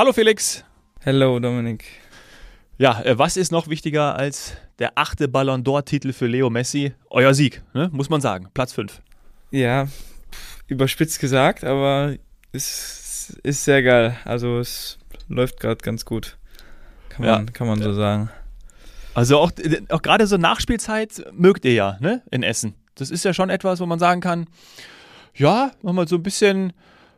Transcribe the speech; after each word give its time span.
Hallo 0.00 0.14
Felix. 0.14 0.64
Hello 1.00 1.38
Dominik. 1.38 1.84
Ja, 2.78 3.02
äh, 3.02 3.18
was 3.18 3.36
ist 3.36 3.52
noch 3.52 3.68
wichtiger 3.68 4.16
als 4.16 4.54
der 4.78 4.92
achte 4.94 5.28
Ballon 5.28 5.62
d'Or-Titel 5.62 6.14
für 6.14 6.26
Leo 6.26 6.48
Messi? 6.48 6.94
Euer 7.10 7.34
Sieg, 7.34 7.60
ne? 7.74 7.90
muss 7.92 8.08
man 8.08 8.22
sagen. 8.22 8.48
Platz 8.54 8.72
5. 8.72 9.02
Ja, 9.50 9.88
überspitzt 10.68 11.20
gesagt, 11.20 11.64
aber 11.64 12.14
es 12.50 13.38
ist 13.42 13.64
sehr 13.64 13.82
geil. 13.82 14.16
Also 14.24 14.58
es 14.60 14.98
läuft 15.28 15.60
gerade 15.60 15.84
ganz 15.84 16.06
gut. 16.06 16.38
Kann 17.10 17.26
man, 17.26 17.46
ja. 17.46 17.52
kann 17.52 17.66
man 17.66 17.82
so 17.82 17.92
sagen. 17.92 18.30
Also 19.12 19.36
auch, 19.36 19.52
auch 19.90 20.00
gerade 20.00 20.26
so 20.26 20.38
Nachspielzeit 20.38 21.26
mögt 21.34 21.66
ihr 21.66 21.74
ja, 21.74 21.98
ne? 22.00 22.22
In 22.30 22.42
Essen. 22.42 22.74
Das 22.94 23.10
ist 23.10 23.22
ja 23.26 23.34
schon 23.34 23.50
etwas, 23.50 23.80
wo 23.80 23.84
man 23.84 23.98
sagen 23.98 24.22
kann, 24.22 24.46
ja, 25.34 25.72
nochmal 25.82 26.08
so 26.08 26.16
ein 26.16 26.22
bisschen, 26.22 26.72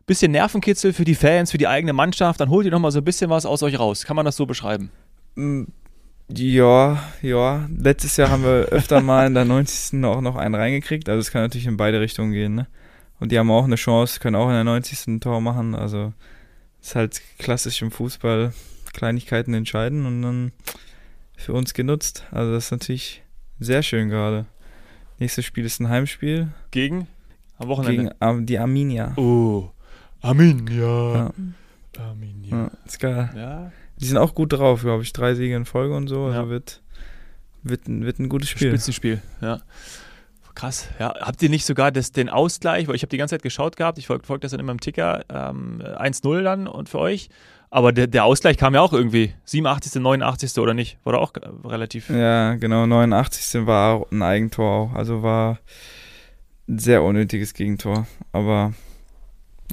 bisschen 0.06 0.32
Nervenkitzel 0.32 0.92
für 0.92 1.04
die 1.04 1.14
Fans, 1.14 1.50
für 1.50 1.58
die 1.58 1.68
eigene 1.68 1.92
Mannschaft, 1.92 2.40
dann 2.40 2.50
holt 2.50 2.66
ihr 2.66 2.72
nochmal 2.72 2.92
so 2.92 2.98
ein 2.98 3.04
bisschen 3.04 3.30
was 3.30 3.46
aus 3.46 3.62
euch 3.62 3.78
raus. 3.78 4.04
Kann 4.04 4.16
man 4.16 4.24
das 4.24 4.36
so 4.36 4.46
beschreiben? 4.46 4.90
Mm, 5.34 5.64
ja, 6.28 7.02
ja. 7.20 7.68
Letztes 7.76 8.16
Jahr 8.16 8.30
haben 8.30 8.42
wir 8.42 8.50
öfter 8.70 9.00
mal 9.00 9.26
in 9.26 9.34
der 9.34 9.44
90. 9.44 10.04
auch 10.04 10.20
noch 10.20 10.36
einen 10.36 10.54
reingekriegt. 10.54 11.08
Also 11.08 11.20
es 11.20 11.30
kann 11.30 11.42
natürlich 11.42 11.66
in 11.66 11.76
beide 11.76 12.00
Richtungen 12.00 12.32
gehen, 12.32 12.54
ne? 12.54 12.66
Und 13.20 13.30
die 13.30 13.38
haben 13.38 13.50
auch 13.50 13.64
eine 13.64 13.76
Chance, 13.76 14.18
können 14.18 14.34
auch 14.34 14.48
in 14.48 14.54
der 14.54 14.64
90. 14.64 15.06
ein 15.06 15.20
Tor 15.20 15.40
machen. 15.40 15.74
Also 15.76 16.12
ist 16.80 16.96
halt 16.96 17.22
klassisch 17.38 17.80
im 17.80 17.92
Fußball 17.92 18.52
Kleinigkeiten 18.92 19.54
entscheiden 19.54 20.06
und 20.06 20.22
dann 20.22 20.52
für 21.36 21.52
uns 21.52 21.74
genutzt. 21.74 22.24
Also 22.30 22.52
das 22.52 22.66
ist 22.66 22.70
natürlich 22.72 23.22
sehr 23.60 23.82
schön 23.82 24.08
gerade. 24.08 24.46
Nächstes 25.18 25.44
Spiel 25.44 25.64
ist 25.64 25.80
ein 25.80 25.88
Heimspiel. 25.88 26.48
Gegen? 26.72 27.06
Am 27.58 27.68
Wochenende? 27.68 28.14
Gegen 28.20 28.46
die 28.46 28.58
Arminia. 28.58 29.12
Oh, 29.16 29.70
Arminia. 30.22 31.14
Ja. 31.14 31.32
Arminia. 31.98 32.56
Ja, 32.56 32.70
ist 32.86 33.00
geil. 33.00 33.30
Ja. 33.36 33.72
Die 33.98 34.06
sind 34.06 34.16
auch 34.16 34.34
gut 34.34 34.52
drauf, 34.52 34.80
glaube 34.80 35.02
ich. 35.02 35.12
Drei 35.12 35.34
Siege 35.34 35.54
in 35.54 35.64
Folge 35.64 35.94
und 35.94 36.08
so. 36.08 36.24
Also 36.24 36.38
ja. 36.38 36.48
wird, 36.48 36.80
wird, 37.62 37.82
wird 37.86 38.18
ein 38.18 38.28
gutes 38.28 38.48
Spiel. 38.48 38.70
Spitzenspiel, 38.70 39.20
ja. 39.40 39.60
Krass. 40.54 40.88
Ja, 40.98 41.14
habt 41.20 41.42
ihr 41.42 41.48
nicht 41.48 41.64
sogar 41.64 41.90
das, 41.90 42.12
den 42.12 42.28
Ausgleich, 42.28 42.86
weil 42.86 42.94
ich 42.94 43.02
habe 43.02 43.08
die 43.08 43.16
ganze 43.16 43.34
Zeit 43.34 43.42
geschaut 43.42 43.76
gehabt, 43.76 43.96
ich 43.96 44.06
folge 44.06 44.26
folg 44.26 44.42
das 44.42 44.50
dann 44.50 44.60
immer 44.60 44.72
im 44.72 44.80
Ticker, 44.80 45.24
ähm, 45.30 45.82
1-0 45.82 46.42
dann 46.42 46.66
und 46.66 46.90
für 46.90 46.98
euch. 46.98 47.30
Aber 47.70 47.90
der, 47.90 48.06
der 48.06 48.24
Ausgleich 48.24 48.58
kam 48.58 48.74
ja 48.74 48.82
auch 48.82 48.92
irgendwie. 48.92 49.32
87., 49.46 50.02
89. 50.02 50.58
oder 50.58 50.74
nicht? 50.74 50.98
War 51.04 51.14
da 51.14 51.18
auch 51.20 51.32
relativ. 51.64 52.10
Ja, 52.10 52.54
genau. 52.56 52.86
89. 52.86 53.66
war 53.66 53.94
auch 53.94 54.10
ein 54.12 54.22
Eigentor 54.22 54.70
auch. 54.70 54.92
Also 54.92 55.22
war 55.22 55.58
ein 56.68 56.78
sehr 56.78 57.02
unnötiges 57.02 57.54
Gegentor. 57.54 58.06
Aber 58.30 58.74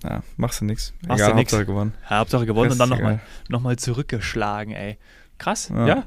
ja, 0.03 0.23
machst 0.37 0.61
du 0.61 0.65
nichts. 0.65 0.93
Egal, 1.03 1.35
Hauptsache 1.35 1.65
gewonnen. 1.65 1.93
Ja, 2.09 2.19
Hauptsache 2.19 2.45
gewonnen 2.45 2.71
und 2.71 2.77
dann 2.77 2.89
nochmal 2.89 3.19
noch 3.47 3.61
mal 3.61 3.77
zurückgeschlagen, 3.77 4.73
ey. 4.73 4.97
Krass, 5.37 5.69
ja. 5.69 5.87
ja. 5.87 6.03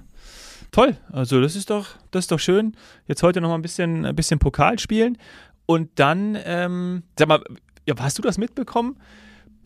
Toll. 0.71 0.97
Also 1.11 1.41
das 1.41 1.57
ist 1.57 1.71
doch, 1.71 1.89
das 2.11 2.25
ist 2.25 2.33
doch 2.33 2.39
schön. 2.39 2.77
Jetzt 3.07 3.23
heute 3.23 3.41
nochmal 3.41 3.59
ein 3.59 3.63
bisschen, 3.63 4.07
ein 4.07 4.17
bisschen 4.17 4.39
Pokal 4.39 4.79
spielen. 4.79 5.19
Und 5.67 5.91
dann, 5.97 6.39
ähm, 6.45 7.03
sag 7.19 7.29
mal, 7.29 7.43
ja, 7.87 7.95
hast 7.99 8.19
du 8.19 8.23
das 8.23 8.39
mitbekommen? 8.39 8.97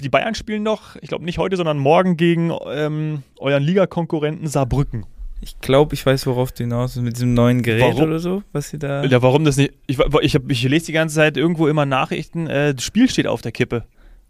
die 0.03 0.09
Bayern 0.09 0.35
spielen 0.35 0.63
noch, 0.63 0.97
ich 1.01 1.09
glaube 1.09 1.25
nicht 1.25 1.39
heute, 1.39 1.57
sondern 1.57 1.79
morgen 1.79 2.17
gegen 2.17 2.53
ähm, 2.71 3.23
euren 3.39 3.63
Ligakonkurrenten 3.63 4.47
Saarbrücken. 4.47 5.07
Ich 5.41 5.61
glaube, 5.61 5.95
ich 5.95 6.05
weiß, 6.05 6.27
worauf 6.27 6.53
du 6.53 6.65
hinaus 6.65 6.97
mit 6.97 7.17
diesem 7.17 7.35
neuen 7.35 7.63
Gerät 7.63 7.83
warum? 7.83 8.03
oder 8.03 8.19
so, 8.19 8.43
was 8.53 8.71
sie 8.71 8.79
da. 8.79 9.05
Ja, 9.05 9.21
warum 9.21 9.45
das 9.45 9.57
nicht? 9.57 9.75
Ich, 9.87 9.99
ich, 9.99 10.35
hab, 10.35 10.51
ich 10.51 10.63
lese 10.63 10.87
die 10.87 10.93
ganze 10.93 11.17
Zeit 11.17 11.37
irgendwo 11.37 11.69
immer 11.69 11.85
Nachrichten, 11.85 12.47
äh, 12.47 12.75
das 12.75 12.85
Spiel 12.85 13.09
steht 13.09 13.27
auf 13.27 13.43
der 13.43 13.53
Kippe. 13.53 13.85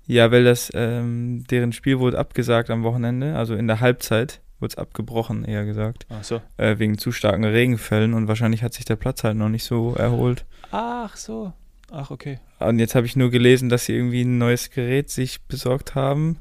Ja, 0.07 0.31
weil 0.31 0.45
das, 0.45 0.71
ähm, 0.75 1.45
deren 1.51 1.73
Spiel 1.73 1.99
wurde 1.99 2.19
abgesagt 2.19 2.71
am 2.71 2.83
Wochenende, 2.85 3.37
also 3.37 3.55
in 3.55 3.67
der 3.67 3.81
Halbzeit 3.81 4.41
wurde 4.61 4.73
es 4.73 4.79
abgebrochen, 4.79 5.45
eher 5.45 5.65
gesagt. 5.65 6.07
Ach 6.09 6.25
so. 6.25 6.41
Äh, 6.57 6.79
wegen 6.79 6.99
zu 6.99 7.13
starken 7.13 7.45
Regenfällen 7.45 8.15
und 8.15 8.29
wahrscheinlich 8.29 8.63
hat 8.63 8.73
sich 8.73 8.85
der 8.85 8.97
Platz 8.97 9.25
halt 9.25 9.37
noch 9.37 9.49
nicht 9.49 9.65
so 9.65 9.95
erholt. 9.95 10.45
Ach 10.71 11.17
so. 11.17 11.53
Ach, 11.91 12.11
okay. 12.11 12.39
Und 12.59 12.79
jetzt 12.79 12.95
habe 12.95 13.07
ich 13.07 13.17
nur 13.17 13.31
gelesen, 13.31 13.69
dass 13.69 13.85
sie 13.85 13.95
irgendwie 13.95 14.23
ein 14.23 14.39
neues 14.39 14.71
Gerät 14.71 15.11
sich 15.11 15.43
besorgt 15.43 15.95
haben, 15.95 16.39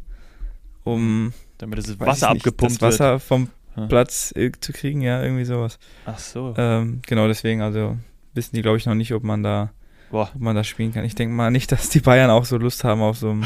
um. 0.84 1.34
Damit 1.58 1.80
das 1.80 2.00
Wasser 2.00 2.30
abgepumpt 2.30 2.82
wird. 2.82 2.82
Das 2.82 3.00
Wasser 3.00 3.20
vom 3.20 3.50
hm. 3.76 3.88
Platz 3.88 4.34
äh, 4.36 4.52
zu 4.60 4.74
kriegen, 4.74 5.02
ja, 5.02 5.22
irgendwie 5.22 5.46
sowas. 5.46 5.80
Ach 6.06 6.20
so. 6.20 6.54
Ähm, 6.58 7.02
genau, 7.06 7.28
deswegen, 7.28 7.62
also 7.62 7.98
wissen 8.34 8.56
die, 8.56 8.62
glaube 8.62 8.78
ich, 8.78 8.86
noch 8.86 8.96
nicht, 8.96 9.14
ob 9.14 9.24
man 9.24 9.44
da. 9.44 9.72
Boah. 10.12 10.30
Ob 10.34 10.42
man 10.42 10.56
das 10.56 10.68
spielen 10.68 10.94
kann. 10.94 11.06
Ich 11.06 11.16
denke 11.16 11.34
mal 11.34 11.52
nicht, 11.52 11.72
dass 11.72 11.90
die 11.90 12.00
Bayern 12.00 12.30
auch 12.30 12.46
so 12.46 12.58
Lust 12.58 12.84
haben, 12.84 13.02
auf 13.02 13.18
so 13.18 13.32
einem 13.32 13.46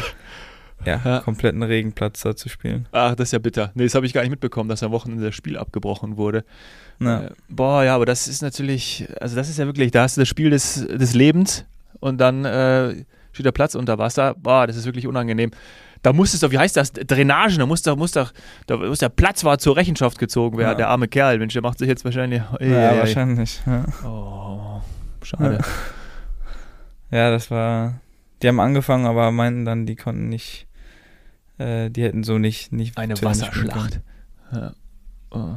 ja, 0.85 1.01
ja. 1.03 1.19
kompletten 1.19 1.63
Regenplatz 1.63 2.21
da 2.21 2.35
zu 2.35 2.49
spielen. 2.49 2.87
Ach, 2.91 3.15
das 3.15 3.29
ist 3.29 3.31
ja 3.33 3.39
bitter. 3.39 3.71
Nee, 3.75 3.83
das 3.83 3.95
habe 3.95 4.05
ich 4.05 4.13
gar 4.13 4.21
nicht 4.21 4.31
mitbekommen, 4.31 4.69
dass 4.69 4.83
am 4.83 4.91
Wochenende 4.91 5.25
das 5.25 5.35
Spiel 5.35 5.57
abgebrochen 5.57 6.17
wurde. 6.17 6.43
Äh, 7.01 7.29
boah, 7.47 7.83
ja, 7.83 7.95
aber 7.95 8.05
das 8.05 8.27
ist 8.27 8.41
natürlich, 8.41 9.07
also 9.21 9.35
das 9.35 9.49
ist 9.49 9.57
ja 9.57 9.65
wirklich, 9.65 9.91
da 9.91 10.03
hast 10.03 10.17
du 10.17 10.21
das 10.21 10.27
Spiel 10.27 10.49
des, 10.49 10.85
des 10.87 11.13
Lebens 11.13 11.65
und 11.99 12.19
dann 12.19 12.45
äh, 12.45 13.05
steht 13.31 13.45
der 13.45 13.51
Platz 13.51 13.75
unter 13.75 13.97
Wasser. 13.97 14.35
Boah, 14.37 14.67
das 14.67 14.75
ist 14.75 14.85
wirklich 14.85 15.07
unangenehm. 15.07 15.51
Da 16.01 16.13
muss 16.13 16.33
es 16.33 16.39
doch, 16.39 16.51
wie 16.51 16.57
heißt 16.57 16.77
das? 16.77 16.93
Drainage, 16.93 17.57
da 17.57 17.65
muss, 17.65 17.81
da 17.81 17.95
muss 17.95 18.13
doch, 18.13 18.31
da 18.67 18.77
muss 18.77 18.99
der 18.99 19.09
Platz 19.09 19.43
war 19.43 19.57
zur 19.57 19.75
Rechenschaft 19.75 20.17
gezogen 20.17 20.57
werden, 20.57 20.71
ja. 20.71 20.75
der 20.75 20.89
arme 20.89 21.09
Kerl. 21.09 21.37
Mensch, 21.39 21.53
der 21.53 21.61
macht 21.61 21.79
sich 21.79 21.89
jetzt 21.89 22.05
wahrscheinlich. 22.05 22.41
Ey, 22.59 22.71
ja, 22.71 22.91
ey, 22.91 22.99
wahrscheinlich. 22.99 23.59
Ja. 23.65 23.85
Oh, 24.07 24.81
schade. 25.23 25.59
Ja. 27.11 27.31
das 27.31 27.51
war. 27.51 27.99
Die 28.41 28.47
haben 28.47 28.59
angefangen, 28.59 29.05
aber 29.05 29.31
meinten 29.31 29.65
dann, 29.65 29.85
die 29.85 29.95
konnten 29.95 30.29
nicht, 30.29 30.67
äh, 31.57 31.89
die 31.89 32.03
hätten 32.03 32.23
so 32.23 32.37
nicht. 32.37 32.71
nicht 32.71 32.97
Eine 32.97 33.21
Wasserschlacht. 33.21 34.01
Ja. 34.51 34.73
Oh. 35.31 35.55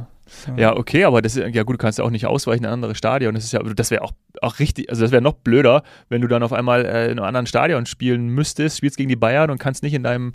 Ja, 0.57 0.75
okay, 0.75 1.03
aber 1.03 1.21
das 1.21 1.35
ist, 1.35 1.53
ja 1.53 1.63
gut, 1.63 1.75
du 1.75 1.77
kannst 1.77 1.99
ja 1.99 2.05
auch 2.05 2.09
nicht 2.09 2.25
ausweichen 2.25 2.63
in 2.63 2.69
ein 2.69 2.73
anderes 2.73 2.97
Stadion. 2.97 3.35
Das 3.35 3.43
ist 3.43 3.51
ja, 3.51 3.61
das 3.61 3.91
wäre 3.91 4.01
auch, 4.01 4.13
auch 4.41 4.59
richtig, 4.59 4.89
also 4.89 5.01
das 5.01 5.11
wäre 5.11 5.21
noch 5.21 5.33
blöder, 5.33 5.83
wenn 6.09 6.21
du 6.21 6.27
dann 6.27 6.43
auf 6.43 6.53
einmal 6.53 6.85
äh, 6.85 7.05
in 7.05 7.19
einem 7.19 7.25
anderen 7.25 7.45
Stadion 7.45 7.85
spielen 7.85 8.29
müsstest, 8.29 8.77
spielst 8.77 8.97
gegen 8.97 9.09
die 9.09 9.15
Bayern 9.15 9.49
und 9.49 9.59
kannst 9.59 9.83
nicht 9.83 9.93
in 9.93 10.03
deinem. 10.03 10.33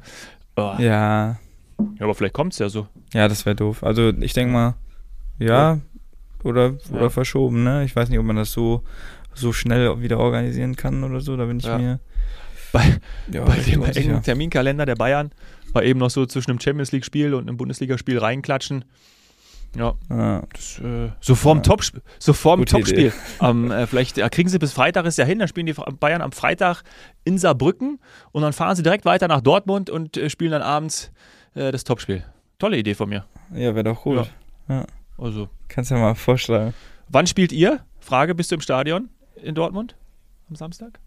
Oh. 0.56 0.74
Ja. 0.78 1.38
Ja, 1.78 2.00
aber 2.00 2.14
vielleicht 2.14 2.34
kommt 2.34 2.52
es 2.52 2.58
ja 2.58 2.68
so. 2.68 2.88
Ja, 3.12 3.28
das 3.28 3.46
wäre 3.46 3.56
doof. 3.56 3.82
Also 3.84 4.10
ich 4.10 4.32
denke 4.32 4.52
mal, 4.52 4.74
ja, 5.38 5.78
oder, 6.42 6.74
oder 6.90 7.02
ja. 7.02 7.10
verschoben, 7.10 7.62
ne? 7.62 7.84
Ich 7.84 7.94
weiß 7.94 8.08
nicht, 8.08 8.18
ob 8.18 8.24
man 8.24 8.36
das 8.36 8.52
so, 8.52 8.82
so 9.38 9.52
schnell 9.52 10.00
wieder 10.00 10.18
organisieren 10.18 10.76
kann 10.76 11.04
oder 11.04 11.20
so, 11.20 11.36
da 11.36 11.44
bin 11.46 11.58
ich 11.58 11.66
ja. 11.66 11.78
mir. 11.78 12.00
Bei, 12.72 12.98
ja, 13.32 13.44
bei 13.44 13.56
dem 13.56 13.82
engen 13.82 14.22
Terminkalender 14.22 14.84
der 14.84 14.96
Bayern 14.96 15.30
war 15.72 15.82
eben 15.82 15.98
noch 15.98 16.10
so 16.10 16.26
zwischen 16.26 16.50
einem 16.50 16.60
Champions 16.60 16.92
League-Spiel 16.92 17.34
und 17.34 17.48
einem 17.48 17.56
Bundesligaspiel 17.56 18.18
reinklatschen. 18.18 18.84
Ja. 19.76 19.94
Ah. 20.08 20.42
Das, 20.52 20.78
äh, 20.78 21.10
so 21.20 21.34
vorm, 21.34 21.58
ja. 21.58 21.62
Top, 21.62 21.82
so 22.18 22.32
vorm 22.32 22.64
Topspiel. 22.64 23.12
ähm, 23.40 23.70
äh, 23.70 23.86
vielleicht 23.86 24.16
ja, 24.16 24.28
kriegen 24.28 24.48
sie 24.48 24.58
bis 24.58 24.72
Freitag 24.72 25.04
ist 25.04 25.18
ja 25.18 25.24
hin, 25.24 25.38
dann 25.38 25.48
spielen 25.48 25.66
die 25.66 25.74
Bayern 26.00 26.22
am 26.22 26.32
Freitag 26.32 26.82
in 27.24 27.38
Saarbrücken 27.38 28.00
und 28.32 28.42
dann 28.42 28.52
fahren 28.52 28.76
sie 28.76 28.82
direkt 28.82 29.04
weiter 29.04 29.28
nach 29.28 29.40
Dortmund 29.40 29.90
und 29.90 30.16
äh, 30.16 30.30
spielen 30.30 30.52
dann 30.52 30.62
abends 30.62 31.12
äh, 31.54 31.70
das 31.70 31.84
Topspiel. 31.84 32.24
Tolle 32.58 32.78
Idee 32.78 32.94
von 32.94 33.08
mir. 33.08 33.24
Ja, 33.52 33.74
wäre 33.74 33.84
doch. 33.84 34.04
Ja. 34.06 34.26
ja. 34.68 34.84
Also. 35.16 35.48
Kannst 35.68 35.90
ja 35.90 35.98
mal 35.98 36.14
vorschlagen. 36.14 36.74
Wann 37.08 37.26
spielt 37.26 37.52
ihr? 37.52 37.80
Frage, 38.00 38.34
bist 38.34 38.50
du 38.50 38.56
im 38.56 38.60
Stadion 38.60 39.10
in 39.42 39.54
Dortmund 39.54 39.96
am 40.48 40.56
Samstag? 40.56 40.98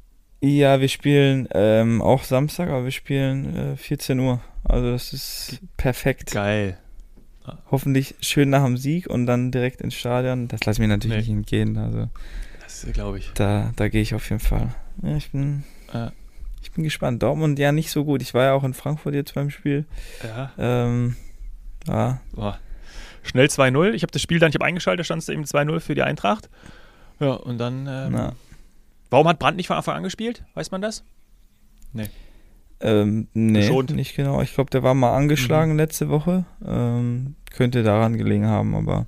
Ja, 0.43 0.81
wir 0.81 0.89
spielen 0.89 1.47
ähm, 1.51 2.01
auch 2.01 2.23
Samstag, 2.23 2.69
aber 2.69 2.83
wir 2.83 2.91
spielen 2.91 3.77
14 3.77 4.17
äh, 4.17 4.21
Uhr. 4.21 4.41
Also 4.63 4.91
das 4.91 5.13
ist 5.13 5.59
perfekt. 5.77 6.31
Geil. 6.31 6.77
Hoffentlich 7.69 8.15
schön 8.21 8.49
nach 8.49 8.63
dem 8.63 8.77
Sieg 8.77 9.07
und 9.07 9.25
dann 9.25 9.51
direkt 9.51 9.81
ins 9.81 9.95
Stadion. 9.95 10.47
Das 10.47 10.63
lasse 10.65 10.77
ich 10.77 10.87
mir 10.87 10.93
natürlich 10.93 11.27
nee. 11.27 11.33
nicht 11.33 11.37
entgehen. 11.37 11.77
Also, 11.77 12.07
das 12.63 12.85
glaube 12.93 13.17
ich. 13.17 13.31
Da, 13.33 13.73
da 13.75 13.87
gehe 13.89 14.01
ich 14.01 14.13
auf 14.13 14.29
jeden 14.29 14.39
Fall. 14.39 14.73
Ja, 15.01 15.15
ich 15.15 15.31
bin, 15.31 15.63
ja. 15.93 16.11
ich 16.61 16.71
bin 16.71 16.83
gespannt. 16.83 17.21
Dortmund 17.23 17.57
ja 17.57 17.71
nicht 17.71 17.91
so 17.91 18.05
gut. 18.05 18.21
Ich 18.21 18.33
war 18.33 18.45
ja 18.45 18.53
auch 18.53 18.63
in 18.63 18.73
Frankfurt 18.73 19.15
jetzt 19.15 19.33
beim 19.33 19.49
Spiel. 19.49 19.85
Ja. 20.23 20.51
Ähm, 20.57 21.15
ja. 21.87 22.21
Boah. 22.33 22.59
Schnell 23.23 23.47
2-0. 23.47 23.91
Ich 23.93 24.03
habe 24.03 24.11
das 24.11 24.21
Spiel 24.21 24.39
dann, 24.39 24.49
ich 24.49 24.55
habe 24.55 24.65
eingeschaltet, 24.65 25.05
stand 25.05 25.21
es 25.21 25.29
eben 25.29 25.43
2-0 25.43 25.79
für 25.79 25.95
die 25.95 26.03
Eintracht. 26.03 26.49
Ja, 27.21 27.33
und 27.33 27.57
dann. 27.59 27.87
Ähm, 27.87 28.31
warum 29.09 29.27
hat 29.27 29.39
Brandt 29.39 29.57
nicht 29.57 29.67
von 29.67 29.77
Anfang 29.77 29.95
an 29.95 30.03
gespielt? 30.03 30.43
Weiß 30.55 30.71
man 30.71 30.81
das? 30.81 31.03
Nee. 31.93 32.09
Ähm, 32.81 33.27
nee, 33.33 33.61
Geschont. 33.61 33.91
nicht 33.91 34.15
genau. 34.15 34.41
Ich 34.41 34.55
glaube, 34.55 34.71
der 34.71 34.81
war 34.83 34.95
mal 34.95 35.15
angeschlagen 35.15 35.73
mhm. 35.73 35.77
letzte 35.77 36.09
Woche. 36.09 36.45
Ähm, 36.65 37.35
könnte 37.55 37.83
daran 37.83 38.17
gelegen 38.17 38.47
haben, 38.47 38.75
aber 38.75 39.05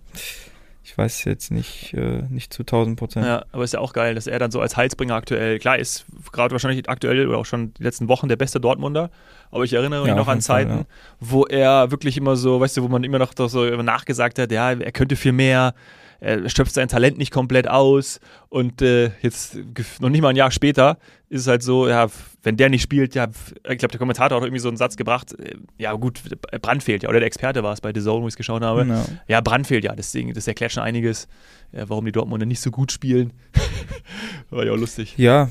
ich 0.85 0.97
weiß 0.97 1.23
jetzt 1.23 1.49
nicht, 1.49 1.93
äh, 1.93 2.23
nicht 2.29 2.51
zu 2.51 2.63
1000 2.63 2.99
Prozent. 2.99 3.25
Ja, 3.25 3.45
aber 3.53 3.63
ist 3.63 3.73
ja 3.73 3.79
auch 3.79 3.93
geil, 3.93 4.15
dass 4.15 4.27
er 4.27 4.37
dann 4.37 4.51
so 4.51 4.59
als 4.59 4.75
Heilsbringer 4.75 5.15
aktuell, 5.15 5.57
klar, 5.57 5.79
ist 5.79 6.05
gerade 6.33 6.51
wahrscheinlich 6.51 6.89
aktuell 6.89 7.25
oder 7.27 7.37
auch 7.37 7.45
schon 7.45 7.73
die 7.75 7.83
letzten 7.83 8.09
Wochen 8.09 8.27
der 8.27 8.35
beste 8.35 8.59
Dortmunder, 8.59 9.09
aber 9.49 9.63
ich 9.63 9.71
erinnere 9.71 10.01
mich 10.01 10.09
ja, 10.09 10.15
noch 10.15 10.27
an 10.27 10.41
Zeiten, 10.41 10.71
Fall, 10.71 10.79
ja. 10.79 10.85
wo 11.21 11.45
er 11.45 11.91
wirklich 11.91 12.17
immer 12.17 12.35
so, 12.35 12.59
weißt 12.59 12.75
du, 12.77 12.83
wo 12.83 12.89
man 12.89 13.05
immer 13.05 13.17
noch 13.17 13.33
so 13.47 13.63
nachgesagt 13.63 14.37
hat, 14.39 14.51
ja, 14.51 14.71
er 14.71 14.91
könnte 14.91 15.15
viel 15.15 15.31
mehr, 15.31 15.73
er 16.19 16.49
schöpft 16.49 16.73
sein 16.73 16.89
Talent 16.89 17.17
nicht 17.17 17.31
komplett 17.31 17.69
aus 17.69 18.19
und 18.49 18.81
äh, 18.81 19.11
jetzt 19.21 19.57
noch 20.01 20.09
nicht 20.09 20.21
mal 20.21 20.29
ein 20.29 20.35
Jahr 20.35 20.51
später 20.51 20.97
ist 21.29 21.41
es 21.41 21.47
halt 21.47 21.63
so, 21.63 21.87
ja, 21.87 22.07
wenn 22.43 22.57
der 22.57 22.69
nicht 22.69 22.81
spielt, 22.81 23.15
ja, 23.15 23.27
ich 23.69 23.77
glaube, 23.77 23.91
der 23.91 23.99
Kommentator 23.99 24.37
hat 24.37 24.43
irgendwie 24.43 24.59
so 24.59 24.67
einen 24.67 24.77
Satz 24.77 24.97
gebracht, 24.97 25.33
äh, 25.39 25.55
ja 25.77 25.93
gut, 25.93 26.21
Brand 26.61 26.83
fehlt 26.83 27.03
ja, 27.03 27.09
oder 27.09 27.19
der 27.19 27.27
Experte 27.27 27.63
war 27.63 27.73
es 27.73 27.81
bei 27.81 27.91
The 27.93 28.01
Zone, 28.01 28.23
wo 28.23 28.27
ich 28.27 28.33
es 28.33 28.37
geschaut 28.37 28.61
habe. 28.61 28.85
No. 28.85 29.03
Ja, 29.27 29.41
Brand 29.41 29.65
fehlt 29.65 29.83
ja, 29.83 29.95
deswegen, 29.95 30.33
das 30.33 30.47
erklärt 30.47 30.73
schon 30.73 30.83
einiges, 30.83 31.27
äh, 31.71 31.85
warum 31.87 32.05
die 32.05 32.11
Dortmunder 32.11 32.45
nicht 32.45 32.61
so 32.61 32.69
gut 32.69 32.91
spielen. 32.91 33.33
war 34.49 34.65
ja 34.65 34.73
auch 34.73 34.77
lustig. 34.77 35.17
Ja. 35.17 35.49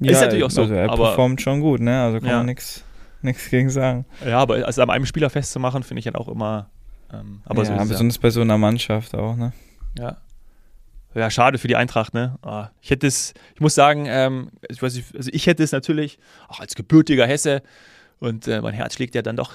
Ist 0.00 0.10
ja, 0.10 0.20
natürlich 0.22 0.44
auch 0.44 0.50
so. 0.50 0.62
Also 0.62 0.74
er 0.74 0.90
aber, 0.90 1.08
performt 1.08 1.40
schon 1.40 1.60
gut, 1.60 1.80
ne? 1.80 2.02
Also 2.02 2.18
kann 2.18 2.28
Ja. 2.28 2.36
man 2.38 2.46
nichts 2.46 2.84
gegen 3.50 3.70
sagen. 3.70 4.04
Ja, 4.26 4.38
aber 4.38 4.66
also 4.66 4.82
an 4.82 4.90
einem 4.90 5.06
Spieler 5.06 5.30
festzumachen, 5.30 5.82
finde 5.82 6.00
ich 6.00 6.04
dann 6.04 6.16
auch 6.16 6.28
immer. 6.28 6.68
Ähm, 7.12 7.40
aber 7.44 7.62
ja, 7.62 7.82
so 7.82 7.88
besonders 7.88 8.18
bei 8.18 8.30
so 8.30 8.40
einer 8.40 8.58
Mannschaft 8.58 9.14
auch, 9.14 9.36
ne? 9.36 9.52
Ja. 9.96 10.18
Ja, 11.14 11.30
schade 11.30 11.58
für 11.58 11.68
die 11.68 11.76
Eintracht, 11.76 12.12
ne? 12.14 12.38
Ah, 12.42 12.70
ich 12.80 12.90
hätte 12.90 13.06
es, 13.06 13.34
ich 13.54 13.60
muss 13.60 13.74
sagen, 13.74 14.06
ähm, 14.08 14.50
ich 14.68 14.82
weiß 14.82 14.94
nicht, 14.94 15.14
also 15.14 15.30
ich 15.32 15.46
hätte 15.46 15.62
es 15.62 15.72
natürlich, 15.72 16.18
auch 16.48 16.60
als 16.60 16.74
gebürtiger 16.74 17.26
Hesse, 17.26 17.62
und 18.18 18.48
äh, 18.48 18.60
mein 18.60 18.74
Herz 18.74 18.94
schlägt 18.94 19.14
ja 19.14 19.22
dann 19.22 19.36
doch 19.36 19.52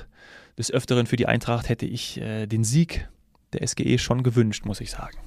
des 0.57 0.71
Öfteren 0.71 1.05
für 1.05 1.15
die 1.15 1.25
Eintracht, 1.25 1.69
hätte 1.69 1.85
ich 1.85 2.19
äh, 2.21 2.45
den 2.45 2.63
Sieg 2.63 3.07
der 3.53 3.65
SGE 3.67 3.97
schon 3.97 4.23
gewünscht, 4.23 4.65
muss 4.65 4.79
ich 4.81 4.91
sagen. 4.91 5.17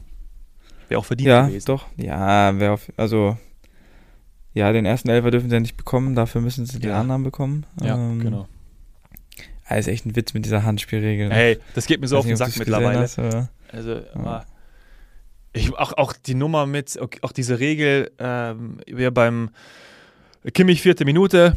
Wäre 0.89 1.01
auch 1.01 1.05
verdient 1.05 1.29
Ja, 1.29 1.47
gewesen. 1.49 1.67
doch. 1.67 1.87
Ja, 1.97 2.59
wer 2.59 2.73
auf, 2.73 2.91
also 2.97 3.37
ja, 4.55 4.71
den 4.73 4.85
ersten 4.87 5.09
Elfer 5.09 5.31
dürfen 5.31 5.49
sie 5.49 5.57
ja 5.57 5.61
nicht 5.61 5.77
bekommen, 5.77 6.15
dafür 6.15 6.41
müssen 6.41 6.67
sie 6.67 6.79
den 6.79 6.91
Ja. 6.91 7.01
anderen 7.01 7.23
bekommen. 7.25 7.67
Ja, 7.83 7.95
Ähm, 7.97 8.21
genau. 8.21 8.49
Ja, 9.69 9.77
ist 9.77 9.89
echt 9.89 10.05
ein 10.07 10.15
Witz 10.17 10.35
mit 10.35 10.45
dieser 10.45 10.65
Handspielregel. 10.65 11.29
ne? 11.29 11.35
Hey, 11.35 11.59
das 11.75 11.87
geht 11.87 12.01
mir 12.01 12.09
so 12.09 12.19
auf 12.19 12.27
den 12.27 12.37
Sack 12.37 12.57
mittlerweile. 12.59 13.01
hast, 13.01 13.19
Also, 13.19 14.03
ah, 14.15 14.45
ich, 15.53 15.75
auch, 15.77 15.93
auch 15.99 16.13
die 16.15 16.35
Nummer 16.35 16.67
mit, 16.67 16.99
auch, 17.23 17.33
diese 17.33 17.59
Regel, 17.59 18.11
ähm, 18.19 18.79
wir 18.87 19.11
beim 19.11 19.51
Kimmich 20.55 20.83
vierte 20.83 21.05
Minute, 21.05 21.57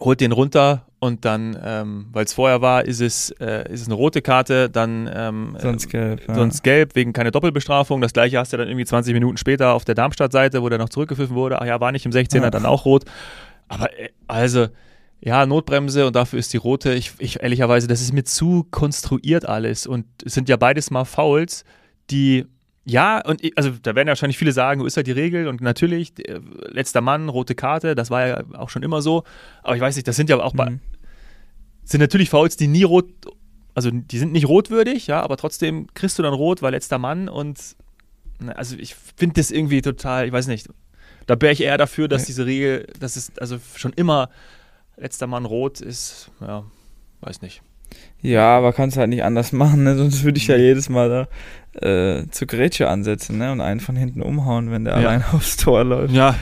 holt 0.00 0.20
den 0.20 0.32
runter 0.32 0.84
und 1.00 1.24
dann, 1.24 1.58
ähm, 1.62 2.06
weil 2.12 2.24
es 2.24 2.32
vorher 2.32 2.60
war, 2.60 2.84
ist 2.84 3.00
es, 3.00 3.30
äh, 3.40 3.72
ist 3.72 3.82
es 3.82 3.86
eine 3.86 3.94
rote 3.94 4.20
Karte, 4.20 4.68
dann 4.68 5.08
ähm, 5.12 5.56
Sonst 5.60 5.88
gelb. 5.88 6.26
Ja. 6.28 6.34
sonst 6.34 6.62
gelb 6.62 6.94
wegen 6.94 7.12
keine 7.12 7.30
Doppelbestrafung. 7.30 8.00
Das 8.00 8.12
gleiche 8.12 8.38
hast 8.38 8.52
du 8.52 8.56
dann 8.56 8.68
irgendwie 8.68 8.84
20 8.84 9.14
Minuten 9.14 9.36
später 9.38 9.72
auf 9.74 9.84
der 9.84 9.94
Darmstadt-Seite, 9.94 10.62
wo 10.62 10.68
der 10.68 10.78
noch 10.78 10.88
zurückgepfiffen 10.88 11.34
wurde. 11.36 11.60
Ach 11.60 11.66
ja, 11.66 11.80
war 11.80 11.92
nicht 11.92 12.04
im 12.04 12.12
16er, 12.12 12.42
Ja. 12.42 12.50
dann 12.50 12.66
auch 12.66 12.84
rot. 12.84 13.04
Aber 13.68 13.92
äh, 13.98 14.08
also, 14.26 14.66
ja, 15.20 15.46
Notbremse 15.46 16.06
und 16.06 16.14
dafür 16.14 16.38
ist 16.38 16.52
die 16.52 16.58
rote. 16.58 16.94
Ich, 16.94 17.12
ich 17.18 17.42
ehrlicherweise, 17.42 17.86
das 17.88 18.00
ist 18.00 18.12
mir 18.12 18.24
zu 18.24 18.66
konstruiert 18.70 19.46
alles. 19.46 19.86
Und 19.86 20.04
es 20.24 20.34
sind 20.34 20.48
ja 20.48 20.56
beides 20.56 20.90
mal 20.90 21.04
Fouls, 21.04 21.64
die. 22.10 22.46
Ja, 22.88 23.20
und 23.24 23.44
ich, 23.44 23.56
also 23.58 23.70
da 23.70 23.94
werden 23.94 24.08
ja 24.08 24.12
wahrscheinlich 24.12 24.38
viele 24.38 24.52
sagen, 24.52 24.84
ist 24.86 24.96
halt 24.96 25.06
die 25.06 25.12
Regel 25.12 25.46
und 25.46 25.60
natürlich, 25.60 26.14
letzter 26.70 27.00
Mann, 27.02 27.28
rote 27.28 27.54
Karte, 27.54 27.94
das 27.94 28.10
war 28.10 28.26
ja 28.26 28.42
auch 28.54 28.70
schon 28.70 28.82
immer 28.82 29.02
so. 29.02 29.24
Aber 29.62 29.76
ich 29.76 29.82
weiß 29.82 29.94
nicht, 29.96 30.08
das 30.08 30.16
sind 30.16 30.30
ja 30.30 30.40
auch 30.40 30.54
bei, 30.54 30.70
Mhm. 30.70 30.80
sind 31.84 32.00
natürlich 32.00 32.30
Fouls, 32.30 32.56
die 32.56 32.66
nie 32.66 32.84
rot, 32.84 33.06
also 33.74 33.90
die 33.90 34.18
sind 34.18 34.32
nicht 34.32 34.48
rotwürdig, 34.48 35.06
ja, 35.06 35.20
aber 35.20 35.36
trotzdem 35.36 35.86
kriegst 35.94 36.18
du 36.18 36.22
dann 36.22 36.32
rot, 36.34 36.62
weil 36.62 36.72
letzter 36.72 36.98
Mann 36.98 37.28
und 37.28 37.76
also 38.54 38.76
ich 38.76 38.94
finde 38.94 39.34
das 39.40 39.50
irgendwie 39.50 39.82
total, 39.82 40.26
ich 40.26 40.32
weiß 40.32 40.46
nicht, 40.46 40.68
da 41.26 41.38
wäre 41.40 41.52
ich 41.52 41.60
eher 41.60 41.76
dafür, 41.76 42.08
dass 42.08 42.22
Ja. 42.22 42.26
diese 42.26 42.46
Regel, 42.46 42.86
dass 43.00 43.16
es 43.16 43.32
also 43.38 43.58
schon 43.76 43.92
immer 43.92 44.30
letzter 44.96 45.26
Mann 45.26 45.44
rot 45.44 45.80
ist, 45.82 46.30
ja, 46.40 46.64
weiß 47.20 47.42
nicht. 47.42 47.60
Ja, 48.20 48.56
aber 48.56 48.72
kannst 48.72 48.96
halt 48.96 49.10
nicht 49.10 49.22
anders 49.24 49.52
machen, 49.52 49.84
ne? 49.84 49.96
sonst 49.96 50.24
würde 50.24 50.38
ich 50.38 50.46
ja 50.48 50.56
jedes 50.56 50.88
Mal 50.88 51.08
da 51.08 51.86
äh, 51.86 52.26
zur 52.30 52.46
Grätsche 52.48 52.88
ansetzen 52.88 53.38
ne? 53.38 53.52
und 53.52 53.60
einen 53.60 53.80
von 53.80 53.94
hinten 53.96 54.22
umhauen, 54.22 54.70
wenn 54.70 54.84
der 54.84 54.98
Ja. 55.00 55.08
allein 55.08 55.24
aufs 55.32 55.56
Tor 55.56 55.84
läuft. 55.84 56.12
Ja, 56.14 56.34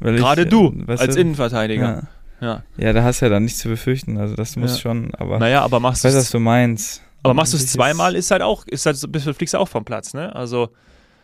Weil 0.00 0.14
ich, 0.16 0.20
gerade 0.20 0.42
äh, 0.42 0.46
du 0.46 0.72
weißt 0.86 1.02
als 1.02 1.14
du, 1.14 1.20
Innenverteidiger. 1.20 2.02
Ja. 2.40 2.46
Ja. 2.46 2.62
ja, 2.76 2.92
da 2.92 3.02
hast 3.04 3.22
du 3.22 3.26
ja 3.26 3.30
dann 3.30 3.44
nichts 3.44 3.60
zu 3.60 3.68
befürchten, 3.68 4.18
also 4.18 4.34
das 4.34 4.56
muss 4.56 4.72
Ja. 4.72 4.78
schon, 4.80 5.14
aber 5.14 5.38
Naja, 5.38 5.62
aber 5.62 5.80
machst 5.80 5.98
ich 5.98 6.02
du 6.02 6.08
weiß, 6.08 6.16
was 6.16 6.24
es 6.24 6.30
du 6.30 6.40
meinst. 6.40 7.00
aber 7.22 7.32
machst 7.32 7.52
du 7.54 7.56
es 7.56 7.68
zweimal, 7.68 8.16
ist 8.16 8.30
halt 8.30 8.42
auch, 8.42 8.66
ist 8.66 8.84
halt 8.84 8.98
fliegst 9.36 9.54
du 9.54 9.58
auch 9.58 9.68
vom 9.68 9.84
Platz, 9.86 10.12
ne? 10.12 10.34
Also 10.34 10.68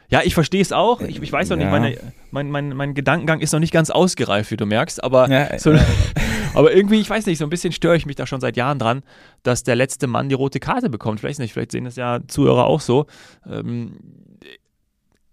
ja, 0.08 0.22
ich 0.24 0.34
verstehe 0.34 0.62
es 0.62 0.72
auch. 0.72 1.00
Ich, 1.02 1.20
ich 1.22 1.30
weiß 1.32 1.50
noch 1.50 1.56
nicht, 1.56 1.66
Ja. 1.66 1.70
meine, 1.70 1.96
mein, 2.30 2.50
mein, 2.50 2.70
mein 2.74 2.94
Gedankengang 2.94 3.40
ist 3.40 3.52
noch 3.52 3.60
nicht 3.60 3.72
ganz 3.72 3.90
ausgereift, 3.90 4.50
wie 4.50 4.56
du 4.56 4.64
merkst, 4.66 5.04
aber 5.04 5.28
Ja, 5.30 5.58
so, 5.58 5.72
ja. 5.72 5.80
Aber 6.54 6.74
irgendwie, 6.74 7.00
ich 7.00 7.08
weiß 7.08 7.26
nicht, 7.26 7.38
so 7.38 7.44
ein 7.44 7.50
bisschen 7.50 7.72
störe 7.72 7.96
ich 7.96 8.06
mich 8.06 8.16
da 8.16 8.26
schon 8.26 8.40
seit 8.40 8.56
Jahren 8.56 8.78
dran, 8.78 9.02
dass 9.42 9.62
der 9.62 9.76
letzte 9.76 10.06
Mann 10.06 10.28
die 10.28 10.34
rote 10.34 10.60
Karte 10.60 10.90
bekommt. 10.90 11.20
Vielleicht 11.20 11.38
nicht, 11.38 11.52
vielleicht 11.52 11.72
sehen 11.72 11.84
das 11.84 11.96
ja 11.96 12.20
Zuhörer 12.26 12.66
auch 12.66 12.80
so. 12.80 13.06
Ähm, 13.48 13.96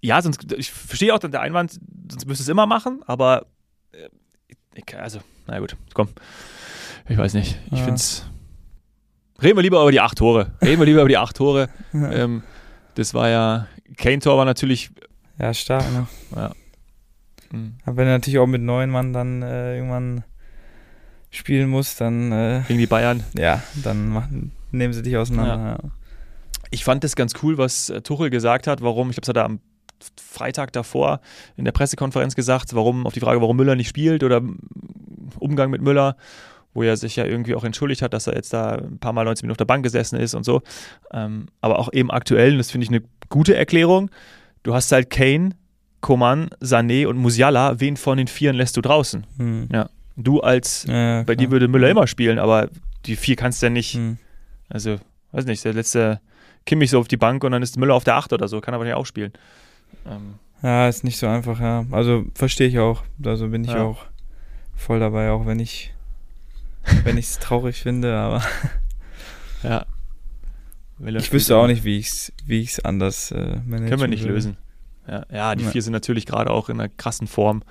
ja, 0.02 0.22
sonst, 0.22 0.52
ich 0.54 0.72
verstehe 0.72 1.14
auch 1.14 1.20
dann 1.20 1.32
der 1.32 1.42
Einwand, 1.42 1.80
sonst 2.10 2.26
müsste 2.28 2.44
es 2.44 2.50
immer 2.50 2.68
machen, 2.68 3.02
aber 3.08 3.48
äh, 3.92 4.10
ich, 4.76 4.96
also, 4.98 5.20
na 5.48 5.60
gut, 5.60 5.76
komm. 5.94 6.10
Ich 7.10 7.18
weiß 7.18 7.34
nicht. 7.34 7.58
Ich 7.72 7.80
Ja. 7.80 7.86
finde 7.86 7.96
es. 7.96 8.26
Reden 9.42 9.58
wir 9.58 9.64
lieber 9.64 9.82
über 9.82 9.92
die 9.92 10.00
acht 10.02 10.18
Tore. 10.18 10.52
Reden 10.62 10.80
wir 10.80 10.86
lieber 10.86 11.02
über 11.02 11.10
die 11.10 11.18
acht 11.18 11.36
Tore. 11.36 11.70
Ja. 11.94 12.12
Ähm, 12.12 12.44
das 12.96 13.14
war 13.14 13.30
ja, 13.30 13.68
Kane-Tor 13.98 14.38
war 14.38 14.46
natürlich. 14.46 14.90
ja, 15.40 15.54
stark, 15.54 15.84
ne? 15.92 16.08
Ja. 16.36 16.52
Hm. 17.52 17.76
Aber 17.86 17.98
wenn 17.98 18.06
du 18.08 18.12
natürlich 18.12 18.40
auch 18.40 18.48
mit 18.48 18.62
neun 18.62 18.90
Mann 18.90 19.14
dann 19.14 19.42
äh, 19.42 19.76
irgendwann 19.78 20.24
spielen 21.30 21.70
musst, 21.70 22.02
dann 22.02 22.32
äh, 22.32 22.62
Gegen 22.68 22.80
die 22.80 22.88
Bayern. 22.88 23.24
ja, 23.38 23.62
dann 23.84 24.10
machen, 24.10 24.52
nehmen 24.72 24.94
sie 24.94 25.02
dich 25.02 25.18
auseinander. 25.18 25.80
Ja. 25.84 25.90
Ich 26.72 26.84
fand 26.84 27.04
es 27.04 27.16
ganz 27.16 27.34
cool, 27.44 27.58
was 27.58 27.90
äh, 27.90 28.02
Tuchel 28.02 28.30
gesagt 28.30 28.68
hat, 28.68 28.82
warum, 28.82 29.10
ich 29.10 29.16
glaube, 29.16 29.24
es 29.26 29.30
hat 29.30 29.38
er 29.38 29.46
am 29.46 29.60
Freitag 30.22 30.74
davor 30.74 31.22
in 31.56 31.66
der 31.66 31.72
Pressekonferenz 31.72 32.36
gesagt, 32.36 32.76
warum, 32.76 33.08
auf 33.08 33.14
die 33.14 33.20
Frage, 33.20 33.42
warum 33.42 33.58
Müller 33.58 33.76
nicht 33.76 33.88
spielt 33.90 34.24
oder 34.24 34.42
Umgang 35.40 35.70
mit 35.72 35.82
Müller, 35.82 36.16
wo 36.74 36.84
er 36.84 36.98
sich 36.98 37.16
ja 37.16 37.26
irgendwie 37.26 37.56
auch 37.56 37.64
entschuldigt 37.64 38.02
hat, 38.02 38.14
dass 38.14 38.28
er 38.28 38.36
jetzt 38.36 38.54
da 38.54 38.76
ein 38.76 39.00
paar 39.00 39.14
Mal 39.14 39.26
19 39.26 39.46
Minuten 39.46 39.54
auf 39.54 39.58
der 39.58 39.66
Bank 39.66 39.84
gesessen 39.84 40.20
ist 40.20 40.36
und 40.36 40.44
so. 40.44 40.62
Ähm, 41.12 41.48
aber 41.62 41.80
auch 41.80 41.92
eben 41.92 42.12
aktuell, 42.12 42.52
und 42.52 42.58
das 42.60 42.70
finde 42.70 42.86
ich 42.86 42.90
eine 42.90 43.02
gute 43.30 43.56
Erklärung, 43.56 44.12
du 44.64 44.76
hast 44.76 44.92
halt 44.92 45.10
Kane, 45.10 45.52
Coman, 46.02 46.50
Sané 46.62 47.08
und 47.08 47.18
Musiala, 47.18 47.80
wen 47.80 47.98
von 47.98 48.18
den 48.18 48.28
Vieren 48.28 48.56
lässt 48.56 48.78
du 48.78 48.82
draußen? 48.82 49.26
Hm. 49.38 49.68
Du 50.18 50.42
als, 50.42 50.86
Ja, 50.88 51.24
bei 51.24 51.36
dir 51.36 51.52
würde 51.52 51.68
Müller 51.68 51.90
immer 51.90 52.08
spielen, 52.08 52.40
aber 52.40 52.70
die 53.06 53.16
vier 53.16 53.36
kannst 53.36 53.62
du 53.62 53.68
ja 53.68 53.70
nicht, 53.70 53.94
Hm. 53.94 54.18
also, 54.68 54.98
weiß 55.32 55.46
nicht, 55.46 55.64
der 55.64 55.74
letzte 55.74 56.20
Kimmich 56.66 56.90
so 56.90 57.00
auf 57.00 57.08
die 57.08 57.18
Bank 57.18 57.44
und 57.44 57.52
dann 57.52 57.62
ist 57.64 57.78
Müller 57.78 57.94
auf 57.94 58.04
der 58.04 58.16
8 58.16 58.34
oder 58.34 58.48
so, 58.48 58.60
kann 58.60 58.74
aber 58.74 58.84
nicht 58.84 58.96
auch 58.96 59.06
spielen. 59.06 59.32
Ähm, 60.06 60.36
Ja, 60.64 60.88
ist 60.88 61.04
nicht 61.04 61.18
so 61.20 61.28
einfach, 61.28 61.60
ja. 61.60 61.86
Also 61.92 62.26
verstehe 62.34 62.68
ich 62.68 62.80
auch. 62.80 63.04
Also 63.24 63.48
bin 63.50 63.64
ich 63.64 63.70
Ja. 63.72 63.84
auch 63.84 64.06
voll 64.76 65.00
dabei, 65.00 65.30
auch 65.30 65.46
wenn 65.46 65.60
ich 65.60 65.94
wenn 67.04 67.18
ich 67.18 67.26
es 67.26 67.40
traurig 67.40 67.80
finde, 67.82 68.16
aber 68.16 68.42
ja. 69.64 69.86
Ich 71.00 71.32
wüsste 71.32 71.56
auch 71.58 71.68
nicht, 71.68 71.84
wie 71.84 71.98
ich 72.00 72.08
es 72.08 72.34
wie 72.46 72.62
ich's 72.62 72.80
anders 72.80 73.32
äh, 73.32 73.58
managen 73.66 73.90
Können 73.90 74.02
wir 74.02 74.08
nicht 74.08 74.22
würde. 74.24 74.34
lösen. 74.34 74.58
Ja, 75.08 75.26
ja 75.32 75.56
die 75.56 75.64
Ja. 75.64 75.70
vier 75.70 75.82
sind 75.84 75.94
natürlich 75.94 76.26
gerade 76.26 76.50
auch 76.50 76.70
in 76.70 76.80
einer 76.80 76.90
krassen 76.90 77.28
Form. 77.28 77.62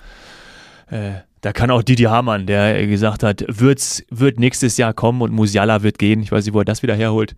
Äh, 0.89 1.15
da 1.47 1.53
kann 1.53 1.71
auch 1.71 1.81
Didi 1.81 2.03
Hamann, 2.03 2.45
der 2.45 2.77
äh, 2.77 2.87
gesagt 2.87 3.23
hat, 3.23 3.45
wird's, 3.47 4.03
wird 4.09 4.37
nächstes 4.37 4.75
Jahr 4.75 4.93
kommen 4.93 5.21
und 5.21 5.31
Musiala 5.31 5.81
wird 5.81 5.97
gehen. 5.97 6.21
Ich 6.21 6.29
weiß 6.29 6.43
nicht, 6.43 6.53
wo 6.53 6.59
er 6.59 6.65
das 6.65 6.83
wieder 6.83 6.93
herholt. 6.93 7.37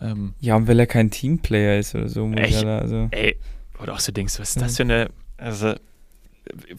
Ähm, 0.00 0.32
Ja, 0.40 0.56
und 0.56 0.68
weil 0.68 0.80
er 0.80 0.86
kein 0.86 1.10
Teamplayer 1.10 1.78
ist 1.78 1.94
oder 1.94 2.08
so, 2.08 2.26
muss 2.26 2.40
Echt? 2.40 2.64
also 2.64 3.08
ey, 3.10 3.36
wo 3.78 3.84
du 3.84 3.92
auch 3.92 4.00
so 4.00 4.10
denkst, 4.10 4.40
was 4.40 4.48
ist 4.56 4.62
das 4.62 4.78
für 4.78 4.84
eine. 4.84 5.10
Also, 5.36 5.74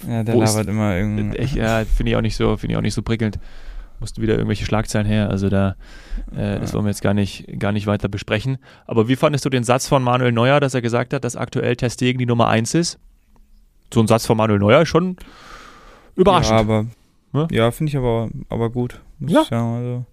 ja, 0.07 0.23
der 0.23 0.33
wo 0.33 0.41
ist- 0.41 0.55
labert 0.55 0.67
immer 0.67 0.95
irgendwie. 0.97 1.37
Ich, 1.37 1.53
ja, 1.53 1.85
finde 1.85 2.09
ich 2.09 2.15
auch 2.17 2.21
nicht 2.21 2.35
so, 2.35 2.57
finde 2.57 2.73
ich 2.73 2.77
auch 2.77 2.81
nicht 2.81 2.95
so 2.95 3.03
prickelnd. 3.03 3.37
Mussten 3.99 4.19
wieder 4.23 4.33
irgendwelche 4.33 4.65
Schlagzeilen 4.65 5.05
her. 5.05 5.29
Also 5.29 5.49
da, 5.49 5.75
äh, 6.35 6.59
das 6.59 6.73
wollen 6.73 6.85
wir 6.85 6.89
jetzt 6.89 7.03
gar 7.03 7.13
nicht, 7.13 7.45
gar 7.59 7.71
nicht 7.71 7.85
weiter 7.85 8.09
besprechen. 8.09 8.57
Aber 8.87 9.07
wie 9.07 9.15
fandest 9.15 9.45
du 9.45 9.49
den 9.51 9.63
Satz 9.63 9.87
von 9.87 10.01
Manuel 10.01 10.31
Neuer, 10.31 10.59
dass 10.59 10.73
er 10.73 10.81
gesagt 10.81 11.13
hat, 11.13 11.23
dass 11.23 11.35
aktuell 11.35 11.75
Testegen 11.75 12.17
die 12.17 12.25
Nummer 12.25 12.47
1 12.47 12.73
ist? 12.73 12.97
So 13.93 13.99
ein 14.01 14.07
Satz 14.07 14.25
von 14.25 14.37
Manuel 14.37 14.57
Neuer 14.59 14.81
ist 14.81 14.89
schon 16.15 16.17
Ja, 16.17 16.21
überraschend. 16.21 16.59
aber 16.59 16.85
Ne? 17.35 17.47
ja, 17.51 17.71
finde 17.71 17.89
ich 17.89 17.97
aber, 17.97 18.29
aber 18.49 18.69
gut. 18.69 19.01
Ja. 19.19 19.43
sagen. 19.45 19.75
Also, 19.75 20.05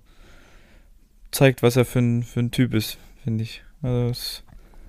zeigt, 1.33 1.63
was 1.63 1.77
er 1.77 1.85
für 1.85 1.99
ein, 1.99 2.23
für 2.23 2.41
ein 2.41 2.51
Typ 2.51 2.73
ist, 2.73 2.97
finde 3.23 3.45
ich. 3.45 3.63
Also 3.83 4.09
es, 4.11 4.43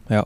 Ja. 0.09 0.25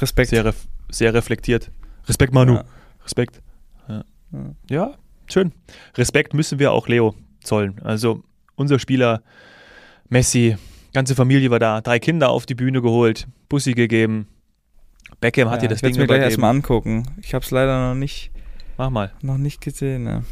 Respekt. 0.00 0.30
sehr, 0.30 0.44
ref 0.44 0.66
sehr 0.88 1.12
reflektiert. 1.14 1.70
Respekt, 2.06 2.32
Manu. 2.32 2.54
Ja. 2.54 2.64
Respekt. 3.04 3.40
Ja. 3.88 4.04
Ja. 4.32 4.54
ja, 4.70 4.94
schön. 5.28 5.50
Respekt 5.96 6.32
müssen 6.32 6.58
wir 6.60 6.70
auch 6.72 6.86
Leo 6.86 7.14
zollen. 7.42 7.80
Also 7.82 8.22
unser 8.54 8.78
Spieler 8.78 9.22
Messi, 10.08 10.56
ganze 10.94 11.16
Familie 11.16 11.50
war 11.50 11.58
da, 11.58 11.80
drei 11.80 11.98
Kinder 11.98 12.30
auf 12.30 12.46
die 12.46 12.54
Bühne 12.54 12.82
geholt, 12.82 13.26
Bussi 13.48 13.72
gegeben. 13.72 14.28
Beckham 15.20 15.50
hat 15.50 15.62
ja, 15.62 15.68
dir 15.68 15.74
das 15.74 15.82
ich 15.82 15.90
Ding 15.92 16.00
mir 16.00 16.06
gleich 16.06 16.22
erstmal 16.22 16.50
angucken. 16.50 17.04
Ich 17.20 17.34
habe 17.34 17.44
es 17.44 17.50
leider 17.50 17.88
noch 17.88 17.94
nicht, 17.96 18.30
Mach 18.78 18.90
mal. 18.90 19.12
noch 19.22 19.38
nicht 19.38 19.60
gesehen. 19.60 20.06
Ja. 20.06 20.22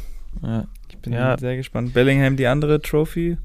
Ja. 0.43 0.65
Ich 0.89 0.97
bin 0.97 1.13
Ja. 1.13 1.37
sehr 1.37 1.55
gespannt. 1.57 1.93
Bellingham 1.93 2.35
die 2.37 2.47
andere 2.47 2.81
Trophy. 2.81 3.37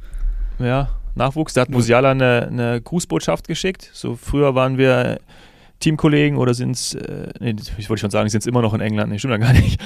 ja, 0.58 0.88
Nachwuchs. 1.14 1.54
Da 1.54 1.62
hat 1.62 1.70
Musiala 1.70 2.10
eine, 2.12 2.46
eine 2.48 2.80
Grußbotschaft 2.80 3.48
geschickt. 3.48 3.90
So 3.92 4.16
früher 4.16 4.54
waren 4.54 4.78
wir 4.78 5.20
Teamkollegen 5.80 6.36
oder 6.36 6.52
sind 6.54 6.72
es, 6.72 6.94
äh, 6.94 7.28
nee, 7.40 7.56
ich 7.78 7.88
wollte 7.88 8.02
schon 8.02 8.10
sagen, 8.10 8.28
sind 8.28 8.40
es 8.40 8.46
immer 8.46 8.60
noch 8.62 8.74
in 8.74 8.80
England? 8.80 9.10
Nee, 9.10 9.18
stimmt 9.18 9.32
ja 9.32 9.38
gar 9.38 9.52
nicht. 9.54 9.80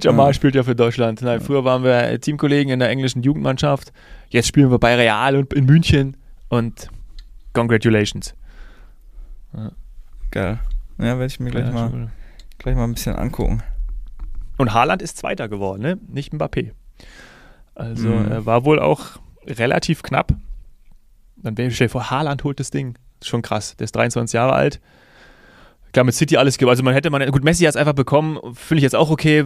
Jamal 0.00 0.28
ja. 0.28 0.32
spielt 0.32 0.54
ja 0.54 0.62
für 0.62 0.74
Deutschland. 0.74 1.22
Nein, 1.22 1.40
früher 1.40 1.64
waren 1.64 1.84
wir 1.84 2.20
Teamkollegen 2.20 2.72
in 2.72 2.78
der 2.80 2.88
englischen 2.88 3.22
Jugendmannschaft. 3.22 3.92
Jetzt 4.30 4.48
spielen 4.48 4.70
wir 4.70 4.78
bei 4.78 4.96
Real 4.96 5.36
und 5.36 5.52
in 5.52 5.66
München 5.66 6.16
und 6.48 6.88
congratulations. 7.52 8.34
Ja. 9.54 9.70
Geil. 10.30 10.58
Ja, 10.98 11.04
werde 11.04 11.26
ich 11.26 11.38
mir 11.38 11.50
gleich 11.50 11.70
mal, 11.72 12.10
gleich 12.58 12.74
mal 12.74 12.84
ein 12.84 12.94
bisschen 12.94 13.14
angucken. 13.14 13.62
Und 14.56 14.72
Haaland 14.72 15.02
ist 15.02 15.18
Zweiter 15.18 15.48
geworden, 15.48 15.82
ne? 15.82 15.98
Nicht 16.08 16.32
Mbappé. 16.32 16.72
Also 17.74 18.08
mhm. 18.08 18.32
er 18.32 18.46
war 18.46 18.64
wohl 18.64 18.78
auch 18.78 19.18
relativ 19.46 20.02
knapp. 20.02 20.32
Dann 21.36 21.56
wäre 21.58 21.68
ich 21.68 21.90
vor, 21.90 22.10
Haaland 22.10 22.42
holt 22.44 22.58
das 22.58 22.70
Ding. 22.70 22.96
Schon 23.22 23.42
krass. 23.42 23.76
Der 23.76 23.84
ist 23.84 23.94
23 23.94 24.34
Jahre 24.34 24.52
alt. 24.52 24.80
Klar, 25.92 26.04
mit 26.04 26.14
City 26.14 26.36
alles 26.36 26.58
Also 26.62 26.82
man 26.82 26.94
hätte 26.94 27.10
man, 27.10 27.30
gut, 27.30 27.44
Messi 27.44 27.64
hat 27.64 27.70
es 27.70 27.76
einfach 27.76 27.94
bekommen, 27.94 28.38
finde 28.54 28.78
ich 28.78 28.82
jetzt 28.82 28.96
auch 28.96 29.10
okay. 29.10 29.44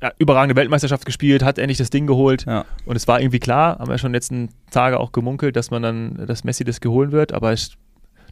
Ja, 0.00 0.10
überragende 0.18 0.56
Weltmeisterschaft 0.56 1.04
gespielt, 1.04 1.42
hat 1.42 1.58
endlich 1.58 1.78
das 1.78 1.90
Ding 1.90 2.06
geholt. 2.06 2.46
Ja. 2.46 2.64
Und 2.86 2.96
es 2.96 3.06
war 3.06 3.20
irgendwie 3.20 3.38
klar, 3.38 3.78
haben 3.78 3.90
wir 3.90 3.98
schon 3.98 4.08
in 4.08 4.12
den 4.12 4.16
letzten 4.16 4.48
Tage 4.70 4.98
auch 4.98 5.12
gemunkelt, 5.12 5.54
dass 5.54 5.70
man 5.70 5.82
dann, 5.82 6.26
dass 6.26 6.44
Messi 6.44 6.64
das 6.64 6.80
geholen 6.80 7.12
wird. 7.12 7.32
Aber 7.32 7.52
ich, 7.52 7.76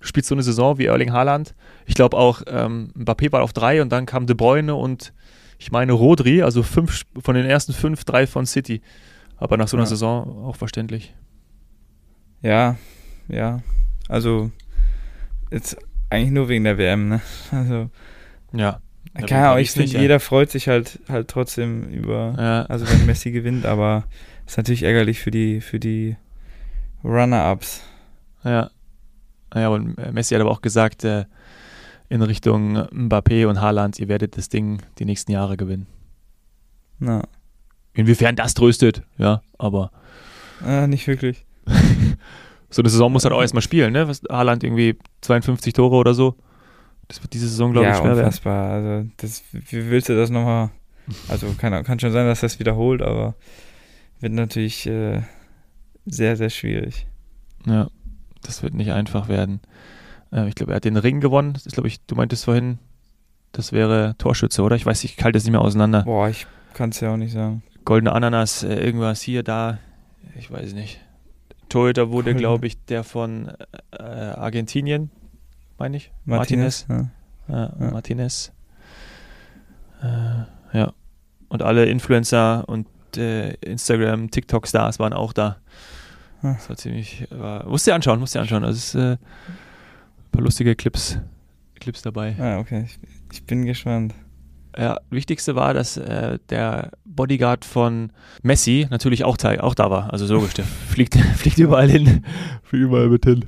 du 0.01 0.07
spielst 0.07 0.29
so 0.31 0.35
eine 0.35 0.43
Saison 0.43 0.79
wie 0.79 0.87
Erling 0.87 1.13
Haaland. 1.13 1.55
Ich 1.85 1.95
glaube 1.95 2.17
auch, 2.17 2.43
ähm, 2.47 2.93
Mbappé 2.97 3.31
war 3.33 3.43
auf 3.43 3.53
drei 3.53 3.83
und 3.83 3.91
dann 3.91 4.07
kam 4.07 4.27
De 4.27 4.35
Bruyne 4.35 4.75
und 4.75 5.13
ich 5.61 5.71
meine 5.71 5.93
Rodri, 5.93 6.43
also 6.43 6.63
fünf 6.63 7.05
von 7.23 7.35
den 7.35 7.45
ersten 7.45 7.75
fünf, 7.75 8.05
drei 8.05 8.27
von 8.27 8.47
City. 8.47 8.81
Aber 9.37 9.59
nach 9.59 9.69
so 9.69 9.77
einer 9.77 9.85
ja. 9.85 9.91
Saison 9.91 10.47
auch 10.47 10.57
verständlich. 10.57 11.15
Ja, 12.41 12.77
ja. 13.29 13.61
Also 14.09 14.51
jetzt 15.51 15.77
eigentlich 16.09 16.31
nur 16.31 16.49
wegen 16.49 16.65
der 16.65 16.79
WM, 16.79 17.09
ne? 17.11 17.21
Also. 17.53 17.91
Ja. 18.55 18.81
Ja, 19.29 19.59
ich 19.59 19.73
finde, 19.73 19.99
jeder 19.99 20.19
freut 20.19 20.51
sich 20.51 20.69
halt 20.69 21.01
halt 21.09 21.29
trotzdem 21.29 21.89
über, 21.91 22.35
ja. 22.39 22.63
also 22.67 22.89
wenn 22.89 23.07
Messi 23.07 23.31
gewinnt, 23.33 23.67
aber 23.67 24.05
ist 24.47 24.57
natürlich 24.57 24.85
ärgerlich 24.85 25.19
für 25.19 25.33
die, 25.33 25.61
für 25.61 25.81
die 25.81 26.17
Runner-Ups. 27.05 27.83
Ja. 28.45 28.71
Ja, 29.55 29.69
und 29.69 29.99
Messi 30.13 30.35
hat 30.35 30.41
aber 30.41 30.53
auch 30.53 30.63
gesagt, 30.63 31.05
äh, 31.05 31.25
in 32.11 32.23
Richtung 32.23 32.77
Mbappé 32.77 33.47
und 33.47 33.61
Haaland, 33.61 33.99
ihr 33.99 34.09
werdet 34.09 34.37
das 34.37 34.49
Ding 34.49 34.83
die 34.99 35.05
nächsten 35.05 35.31
Jahre 35.33 35.57
gewinnen. 35.57 35.87
Na. 36.99 37.23
Inwiefern 37.95 38.37
das 38.37 38.55
tröstet, 38.55 39.03
ja, 39.17 39.43
aber. 39.59 39.93
Ja, 40.67 40.87
nicht 40.87 41.07
wirklich. 41.07 41.47
so 42.71 42.83
eine 42.83 42.91
Saison 42.91 43.13
muss 43.13 43.25
halt 43.25 43.33
auch 43.33 43.41
erstmal 43.41 43.63
spielen, 43.63 43.93
ne? 43.93 44.09
Was, 44.09 44.23
Haaland 44.29 44.65
irgendwie 44.65 44.99
52 45.21 45.73
Tore 45.73 45.97
oder 45.97 46.13
so. 46.13 46.35
Das 47.07 47.23
wird 47.23 47.33
diese 47.33 47.49
Saison, 47.49 47.73
glaube 47.73 47.87
ja, 47.87 47.95
ich, 47.95 47.99
schwer 47.99 48.17
unfassbar. 48.17 48.83
werden. 48.83 48.97
Also, 48.97 49.11
das, 49.17 49.43
wie 49.53 49.91
willst 49.91 50.09
du 50.09 50.17
das 50.17 50.31
nochmal? 50.31 50.71
Also, 51.29 51.47
kann, 51.57 51.85
kann 51.85 52.01
schon 52.01 52.13
sein, 52.13 52.27
dass 52.27 52.41
das 52.41 52.59
wiederholt, 52.59 53.03
aber 53.03 53.35
wird 54.19 54.33
natürlich 54.33 54.87
äh, 54.87 55.23
sehr, 56.07 56.37
sehr 56.37 56.51
schwierig. 56.51 57.07
Ja, 57.67 57.89
das 58.43 58.65
wird 58.65 58.75
nicht 58.75 58.91
einfach 58.91 59.29
werden. 59.29 59.61
Äh, 60.33 60.49
ich 60.49 60.55
glaube, 60.55 60.73
er 60.73 60.77
hat 60.77 60.85
den 60.85 60.97
Ring 60.97 61.21
gewonnen. 61.21 61.53
Das 61.53 61.67
ist, 61.67 61.75
glaube 61.75 61.89
ich, 61.89 62.01
du 62.07 62.15
meintest 62.15 62.45
vorhin, 62.45 62.79
das 63.53 63.73
wäre 63.73 64.15
Torschütze, 64.19 64.63
oder? 64.63 64.77
Ich 64.77 64.87
weiß, 64.87 65.05
ich 65.05 65.17
halte 65.23 65.37
das 65.37 65.45
nicht 65.45 65.53
mehr 65.53 65.61
auseinander. 65.61 66.03
Boah, 66.03 66.29
ich 66.29 66.47
kann 66.75 66.91
es 66.91 67.01
ja 67.01 67.13
auch 67.13 67.17
nicht 67.17 67.33
sagen. 67.33 67.63
Goldene 67.85 68.13
Ananas, 68.13 68.63
äh, 68.63 68.75
irgendwas 68.75 69.21
hier, 69.23 69.43
da, 69.43 69.79
ich 70.39 70.51
weiß 70.51 70.75
nicht. 70.75 71.01
Torhüter 71.69 72.11
wurde, 72.11 72.35
glaube 72.35 72.67
ich, 72.67 72.85
der 72.87 73.05
von 73.05 73.53
äh, 73.93 74.03
Argentinien, 74.03 75.11
meine 75.79 75.97
ich. 75.97 76.11
Martinez. 76.25 76.87
Martinez. 76.89 77.11
Ja. 77.49 77.73
Ja, 77.79 77.91
Martinez. 77.91 78.53
Äh, 80.03 80.77
ja. 80.77 80.93
Und 81.49 81.63
alle 81.63 81.87
Influencer 81.87 82.69
und 82.69 82.87
Instagram, 83.17 84.31
TikTok-Stars 84.31 85.01
waren 85.01 85.13
auch 85.13 85.33
da. 85.33 85.57
Das 86.43 86.69
war 86.69 86.77
ziemlich. 86.77 87.27
War, 87.31 87.67
musst 87.67 87.87
du 87.87 87.91
dir 87.91 87.97
anschauen, 87.97 88.21
musst 88.21 88.35
du 88.35 88.39
dir 88.39 88.43
anschauen. 88.43 88.65
Also, 88.65 88.77
es 88.77 88.95
ist 88.95 88.95
äh, 88.95 89.17
paar 90.31 90.43
lustige 90.43 90.75
Clips, 90.77 91.19
Clips 91.81 92.03
dabei. 92.03 92.37
Ah, 92.39 92.59
okay. 92.59 92.85
Ich, 92.87 92.99
ich 93.33 93.45
bin 93.45 93.65
gespannt. 93.65 94.15
Ja, 94.77 95.01
wichtigste 95.11 95.57
war, 95.57 95.75
dass 95.75 95.97
äh, 95.97 96.39
der 96.49 96.93
Bodyguard 97.05 97.65
von 97.65 98.13
Messi 98.43 98.87
natürlich 98.91 99.25
auch, 99.25 99.37
auch 99.45 99.75
da 99.75 99.91
war. 99.91 100.13
Also 100.13 100.33
logisch, 100.33 100.55
der 100.55 100.65
fliegt, 100.65 101.17
fliegt 101.17 101.59
überall 101.59 101.91
hin. 101.91 102.25
Fliegt 102.63 102.85
überall 102.85 103.09
mit 103.09 103.25
hin. 103.25 103.47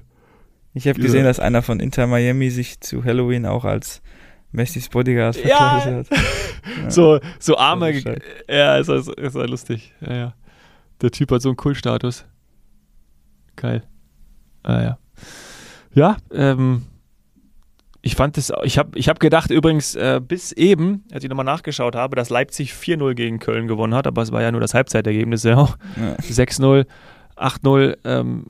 Ich 0.74 0.88
habe 0.88 1.00
gesehen, 1.00 1.24
dass 1.24 1.38
einer 1.38 1.60
von 1.62 1.80
Inter 1.80 2.06
Miami 2.06 2.50
sich 2.50 2.80
zu 2.80 3.04
Halloween 3.04 3.44
auch 3.44 3.64
als 3.64 4.00
Messis 4.52 4.88
Bodyguard 4.88 5.36
verkleidet 5.36 6.08
ja. 6.10 6.16
hat. 6.16 6.24
Ja. 6.80 6.90
So, 6.92 7.18
so 7.40 7.56
arme. 7.56 7.92
Ja, 8.48 8.76
ist, 8.76 8.88
ist, 8.88 9.08
ist 9.08 9.34
lustig. 9.34 9.92
Ja, 10.00 10.14
ja. 10.14 10.34
Der 11.00 11.10
Typ 11.10 11.32
hat 11.32 11.42
so 11.42 11.48
einen 11.48 11.56
Kultstatus. 11.56 12.24
Geil. 13.56 13.82
Ah, 14.62 14.80
ja. 14.80 14.98
Ja, 15.94 16.16
ähm, 16.32 16.82
ich 18.02 18.16
fand 18.16 18.36
es, 18.36 18.52
ich 18.64 18.78
habe 18.78 18.98
ich 18.98 19.08
hab 19.08 19.20
gedacht 19.20 19.50
übrigens 19.50 19.94
äh, 19.94 20.20
bis 20.26 20.52
eben, 20.52 21.04
als 21.12 21.22
ich 21.22 21.30
nochmal 21.30 21.44
nachgeschaut 21.44 21.94
habe, 21.94 22.16
dass 22.16 22.30
Leipzig 22.30 22.72
4-0 22.72 23.14
gegen 23.14 23.38
Köln 23.38 23.68
gewonnen 23.68 23.94
hat, 23.94 24.06
aber 24.06 24.22
es 24.22 24.32
war 24.32 24.42
ja 24.42 24.50
nur 24.50 24.60
das 24.60 24.74
Halbzeitergebnis, 24.74 25.44
ja 25.44 25.56
auch 25.56 25.76
ja. 25.96 26.14
6-0, 26.16 26.86
8-0, 27.36 27.96
ähm, 28.04 28.46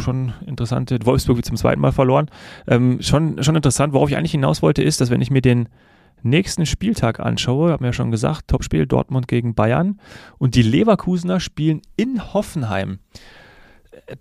schon 0.00 0.32
interessante, 0.46 0.98
Wolfsburg 1.04 1.38
wie 1.38 1.42
zum 1.42 1.56
zweiten 1.56 1.80
Mal 1.80 1.92
verloren. 1.92 2.30
Ähm, 2.66 3.02
schon, 3.02 3.42
schon 3.42 3.56
interessant, 3.56 3.92
worauf 3.92 4.08
ich 4.08 4.16
eigentlich 4.16 4.32
hinaus 4.32 4.62
wollte, 4.62 4.82
ist, 4.82 5.00
dass 5.00 5.10
wenn 5.10 5.20
ich 5.20 5.30
mir 5.30 5.42
den 5.42 5.68
nächsten 6.22 6.66
Spieltag 6.66 7.20
anschaue, 7.20 7.72
haben 7.72 7.82
wir 7.82 7.88
ja 7.88 7.92
schon 7.92 8.10
gesagt, 8.10 8.48
Topspiel 8.48 8.86
Dortmund 8.86 9.28
gegen 9.28 9.54
Bayern 9.54 10.00
und 10.38 10.54
die 10.54 10.62
Leverkusener 10.62 11.40
spielen 11.40 11.82
in 11.96 12.32
Hoffenheim. 12.32 13.00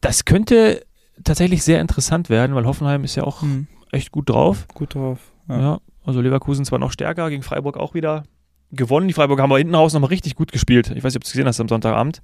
Das 0.01 0.25
könnte 0.25 0.82
tatsächlich 1.24 1.63
sehr 1.63 1.81
interessant 1.81 2.29
werden, 2.29 2.55
weil 2.55 2.65
Hoffenheim 2.65 3.03
ist 3.03 3.15
ja 3.15 3.24
auch 3.24 3.41
mhm. 3.41 3.67
echt 3.91 4.12
gut 4.12 4.29
drauf. 4.29 4.67
Gut 4.74 4.95
drauf. 4.95 5.19
Ja. 5.48 5.60
ja. 5.60 5.79
also 6.05 6.22
Leverkusen 6.22 6.65
zwar 6.65 6.79
noch 6.79 6.91
stärker, 6.91 7.29
gegen 7.29 7.43
Freiburg 7.43 7.77
auch 7.77 7.93
wieder 7.93 8.24
gewonnen. 8.72 9.07
Die 9.07 9.13
Freiburg 9.13 9.39
haben 9.39 9.51
aber 9.51 9.60
hinten 9.60 9.75
raus 9.75 9.93
nochmal 9.93 10.10
richtig 10.10 10.36
gut 10.36 10.51
gespielt. 10.51 10.91
Ich 10.95 11.03
weiß 11.03 11.13
nicht, 11.13 11.17
ob 11.17 11.24
du 11.24 11.27
es 11.27 11.31
gesehen 11.31 11.48
hast 11.48 11.60
am 11.60 11.67
Sonntagabend. 11.67 12.22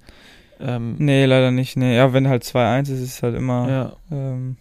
Ähm, 0.60 0.96
nee, 0.98 1.24
leider 1.24 1.50
nicht. 1.50 1.76
Nee. 1.76 1.96
Ja, 1.96 2.12
wenn 2.12 2.28
halt 2.28 2.44
2-1 2.44 2.82
ist, 2.82 2.90
ist 2.90 3.00
es 3.00 3.22
halt 3.22 3.34
immer. 3.34 3.68
Ja. 3.68 3.92
Ähm, 4.10 4.56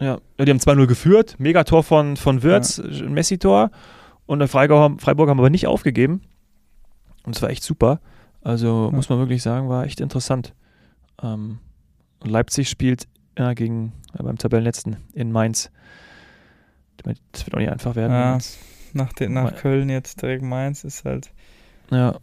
ja. 0.00 0.18
ja, 0.38 0.44
die 0.44 0.50
haben 0.50 0.58
2-0 0.58 0.86
geführt. 0.86 1.36
Megator 1.38 1.82
von, 1.82 2.16
von 2.16 2.42
Wirtz, 2.42 2.82
ja. 2.82 3.08
Messi-Tor. 3.08 3.70
Und 4.26 4.38
der 4.38 4.48
Freiburg, 4.48 5.00
Freiburg 5.00 5.28
haben 5.28 5.38
aber 5.38 5.50
nicht 5.50 5.66
aufgegeben. 5.66 6.22
Und 7.24 7.36
es 7.36 7.42
war 7.42 7.50
echt 7.50 7.62
super. 7.62 8.00
Also 8.42 8.88
ja. 8.90 8.96
muss 8.96 9.08
man 9.08 9.18
wirklich 9.18 9.42
sagen, 9.42 9.68
war 9.68 9.84
echt 9.84 10.00
interessant. 10.00 10.54
Ähm, 11.22 11.58
Leipzig 12.22 12.68
spielt 12.68 13.06
ja, 13.38 13.54
gegen 13.54 13.92
ja, 14.16 14.24
beim 14.24 14.38
Tabellenletzten 14.38 14.96
in 15.12 15.32
Mainz. 15.32 15.70
Das 17.32 17.46
wird 17.46 17.54
auch 17.54 17.58
nicht 17.58 17.70
einfach 17.70 17.96
werden. 17.96 18.12
Ja, 18.12 18.38
nach, 18.92 19.12
den, 19.12 19.32
nach 19.32 19.56
Köln 19.56 19.90
jetzt 19.90 20.22
direkt 20.22 20.42
Mainz 20.42 20.84
ist 20.84 21.04
halt 21.04 21.30
ja. 21.90 22.18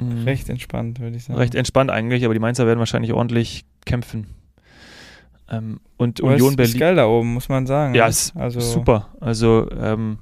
Mhm. 0.00 0.24
recht 0.24 0.48
entspannt, 0.48 1.00
würde 1.00 1.16
ich 1.16 1.24
sagen. 1.24 1.38
Recht 1.38 1.54
entspannt 1.54 1.90
eigentlich, 1.90 2.24
aber 2.24 2.34
die 2.34 2.40
Mainzer 2.40 2.66
werden 2.66 2.78
wahrscheinlich 2.78 3.12
ordentlich 3.12 3.64
kämpfen. 3.84 4.26
Ähm, 5.50 5.80
und 5.96 6.20
aber 6.20 6.32
Union 6.32 6.50
ist, 6.50 6.56
Berlin. 6.56 6.72
Ist 6.74 6.80
geil 6.80 6.96
da 6.96 7.06
oben, 7.06 7.34
muss 7.34 7.48
man 7.48 7.66
sagen. 7.66 7.94
Ja, 7.94 8.04
ne? 8.04 8.10
ist 8.10 8.34
also 8.36 8.60
super. 8.60 9.10
Also 9.20 9.70
ähm, 9.70 10.18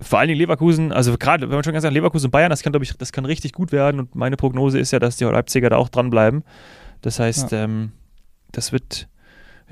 vor 0.00 0.18
allen 0.18 0.28
Dingen 0.28 0.38
Leverkusen, 0.38 0.92
also 0.92 1.16
gerade, 1.16 1.48
wenn 1.48 1.54
man 1.54 1.64
schon 1.64 1.72
ganz 1.72 1.82
sagt, 1.82 1.94
Leverkusen 1.94 2.26
und 2.26 2.32
Bayern, 2.32 2.50
das 2.50 2.62
kann, 2.62 2.72
glaube 2.72 2.84
ich, 2.84 2.96
das 2.96 3.12
kann 3.12 3.24
richtig 3.24 3.52
gut 3.52 3.70
werden 3.70 4.00
und 4.00 4.14
meine 4.14 4.36
Prognose 4.36 4.78
ist 4.78 4.90
ja, 4.90 4.98
dass 4.98 5.16
die 5.16 5.24
Leipziger 5.24 5.70
da 5.70 5.76
auch 5.76 5.88
dranbleiben. 5.88 6.42
Das 7.00 7.20
heißt, 7.20 7.52
ja. 7.52 7.64
ähm, 7.64 7.92
das 8.50 8.72
wird 8.72 9.08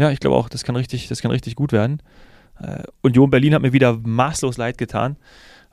ja, 0.00 0.11
ich 0.11 0.19
glaube 0.19 0.35
auch, 0.37 0.49
das 0.49 0.64
kann 0.64 0.76
richtig, 0.76 1.09
das 1.09 1.21
kann 1.21 1.30
richtig 1.30 1.57
gut 1.57 1.73
werden. 1.73 2.02
Äh, 2.59 2.85
Union 3.02 3.28
Berlin 3.28 3.54
hat 3.54 3.61
mir 3.61 3.75
wieder 3.75 3.99
maßlos 4.02 4.57
leid 4.57 4.78
getan. 4.78 5.16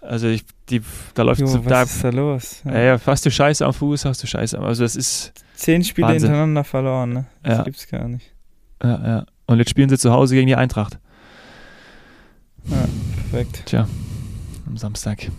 Also 0.01 0.27
ich, 0.27 0.43
die, 0.69 0.81
da 1.13 1.23
läuft 1.23 1.39
jo, 1.39 1.47
so, 1.47 1.63
was 1.63 1.69
da, 1.69 1.83
ist 1.83 2.03
da 2.03 2.09
los? 2.09 2.61
Ja. 2.65 2.79
ja, 2.79 2.99
hast 3.05 3.25
du 3.25 3.31
Scheiße 3.31 3.65
am 3.65 3.73
Fuß, 3.73 4.03
hast 4.03 4.21
du 4.21 4.27
Scheiße 4.27 4.57
am 4.57 4.65
Also 4.65 4.83
das 4.83 4.97
ist 4.97 5.31
zehn 5.55 5.81
Spiele 5.81 6.09
Wahnsinn. 6.09 6.27
hintereinander 6.27 6.65
verloren, 6.65 7.13
ne? 7.13 7.25
Das 7.41 7.59
ja. 7.59 7.63
gibt's 7.63 7.87
gar 7.87 8.07
nicht. 8.09 8.33
Ja, 8.83 9.07
ja. 9.07 9.25
Und 9.45 9.59
jetzt 9.59 9.69
spielen 9.69 9.87
sie 9.87 9.97
zu 9.97 10.11
Hause 10.11 10.35
gegen 10.35 10.47
die 10.47 10.57
Eintracht. 10.57 10.99
Ja, 12.65 12.85
perfekt. 13.15 13.63
Tja, 13.65 13.87
am 14.67 14.75
Samstag. 14.75 15.31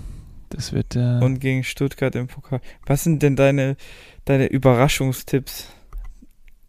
Das 0.49 0.73
wird. 0.73 0.97
Äh 0.97 1.21
Und 1.23 1.41
gegen 1.41 1.63
Stuttgart 1.63 2.15
im 2.15 2.27
Pokal. 2.27 2.63
Was 2.87 3.05
sind 3.05 3.23
denn 3.23 3.37
deine, 3.37 3.77
deine 4.25 4.47
Überraschungstipps? 4.47 5.69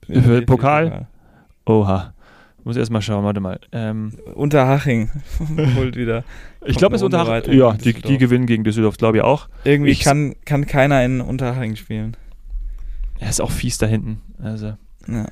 Für 0.06 0.42
Pokal? 0.42 1.08
Oha. 1.70 2.14
Muss 2.64 2.76
erstmal 2.76 3.02
schauen, 3.02 3.24
warte 3.24 3.40
mal. 3.40 3.60
Ähm, 3.72 4.14
Unterhaching 4.34 5.10
holt 5.76 5.96
wieder. 5.96 6.24
Ich 6.66 6.78
glaube, 6.78 6.96
es 6.96 7.02
ist 7.02 7.06
Unterhaching. 7.06 7.54
Ja, 7.54 7.74
die, 7.74 7.94
die, 7.94 8.18
gewinnen 8.18 8.48
gegen 8.48 8.64
Düsseldorf, 8.64 8.98
glaube 8.98 9.18
ich 9.18 9.24
auch. 9.24 9.48
Irgendwie 9.64 9.92
ich, 9.92 10.02
kann, 10.02 10.36
kann 10.46 10.66
keiner 10.66 11.06
in 11.06 11.22
Unterhaching 11.22 11.76
spielen. 11.76 12.18
Er 13.20 13.30
ist 13.30 13.40
auch 13.40 13.52
fies 13.52 13.78
da 13.78 13.86
hinten. 13.86 14.22
Also. 14.42 14.74
Ja. 15.08 15.28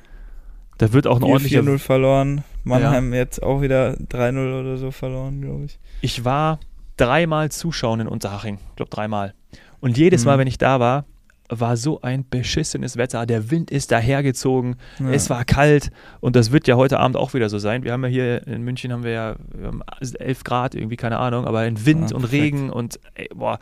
Da 0.78 0.94
wird 0.94 1.08
auch 1.08 1.18
ein 1.18 1.24
ordentlicher. 1.24 1.62
4-0 1.62 1.80
verloren. 1.80 2.44
Mannheim 2.64 3.14
ja. 3.14 3.20
jetzt 3.20 3.42
auch 3.42 3.62
wieder 3.62 3.94
3-0 3.94 4.60
oder 4.60 4.78
so 4.78 4.92
verloren, 4.92 5.42
glaube 5.42 5.66
ich. 5.66 5.80
Ich 6.02 6.24
war 6.24 6.60
dreimal 6.98 7.50
zuschauen 7.50 8.00
in 8.00 8.08
Unterhaching. 8.08 8.60
Ich 8.70 8.76
glaube 8.76 8.92
dreimal. 8.92 9.34
Und 9.80 9.98
jedes 9.98 10.24
Mal, 10.24 10.36
mhm. 10.36 10.42
wenn 10.42 10.48
ich 10.48 10.60
da 10.60 10.80
war, 10.80 11.06
war 11.50 11.78
so 11.78 12.02
ein 12.02 12.28
beschissenes 12.30 12.98
Wetter. 12.98 13.26
Der 13.26 13.50
Wind 13.52 13.72
ist 13.72 13.92
dahergezogen. 13.92 14.76
Ja. 15.00 15.12
Es 15.12 15.30
war 15.30 15.46
kalt 15.46 15.92
und 16.20 16.36
das 16.36 16.52
wird 16.52 16.68
ja 16.68 16.76
heute 16.76 17.00
Abend 17.00 17.16
auch 17.16 17.34
wieder 17.34 17.50
so 17.50 17.58
sein. 17.58 17.84
Wir 17.84 17.94
haben 17.94 18.04
ja 18.04 18.10
hier 18.10 18.48
in 18.48 18.64
München 18.64 18.92
haben 18.92 19.04
wir 19.04 19.12
ja 19.12 19.36
haben 19.64 19.82
11 20.20 20.44
Grad 20.44 20.76
irgendwie, 20.76 20.98
keine 20.98 21.20
Ahnung, 21.20 21.46
aber 21.46 21.66
in 21.66 21.86
Wind 21.86 22.12
ja, 22.12 22.18
und 22.18 22.26
Regen 22.26 22.70
und 22.70 23.00
ey, 23.16 23.30
boah, 23.34 23.60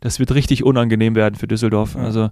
das 0.00 0.18
wird 0.18 0.32
richtig 0.34 0.64
unangenehm 0.64 1.14
werden 1.14 1.34
für 1.34 1.48
Düsseldorf. 1.48 1.94
Ja. 1.94 2.02
Also 2.02 2.30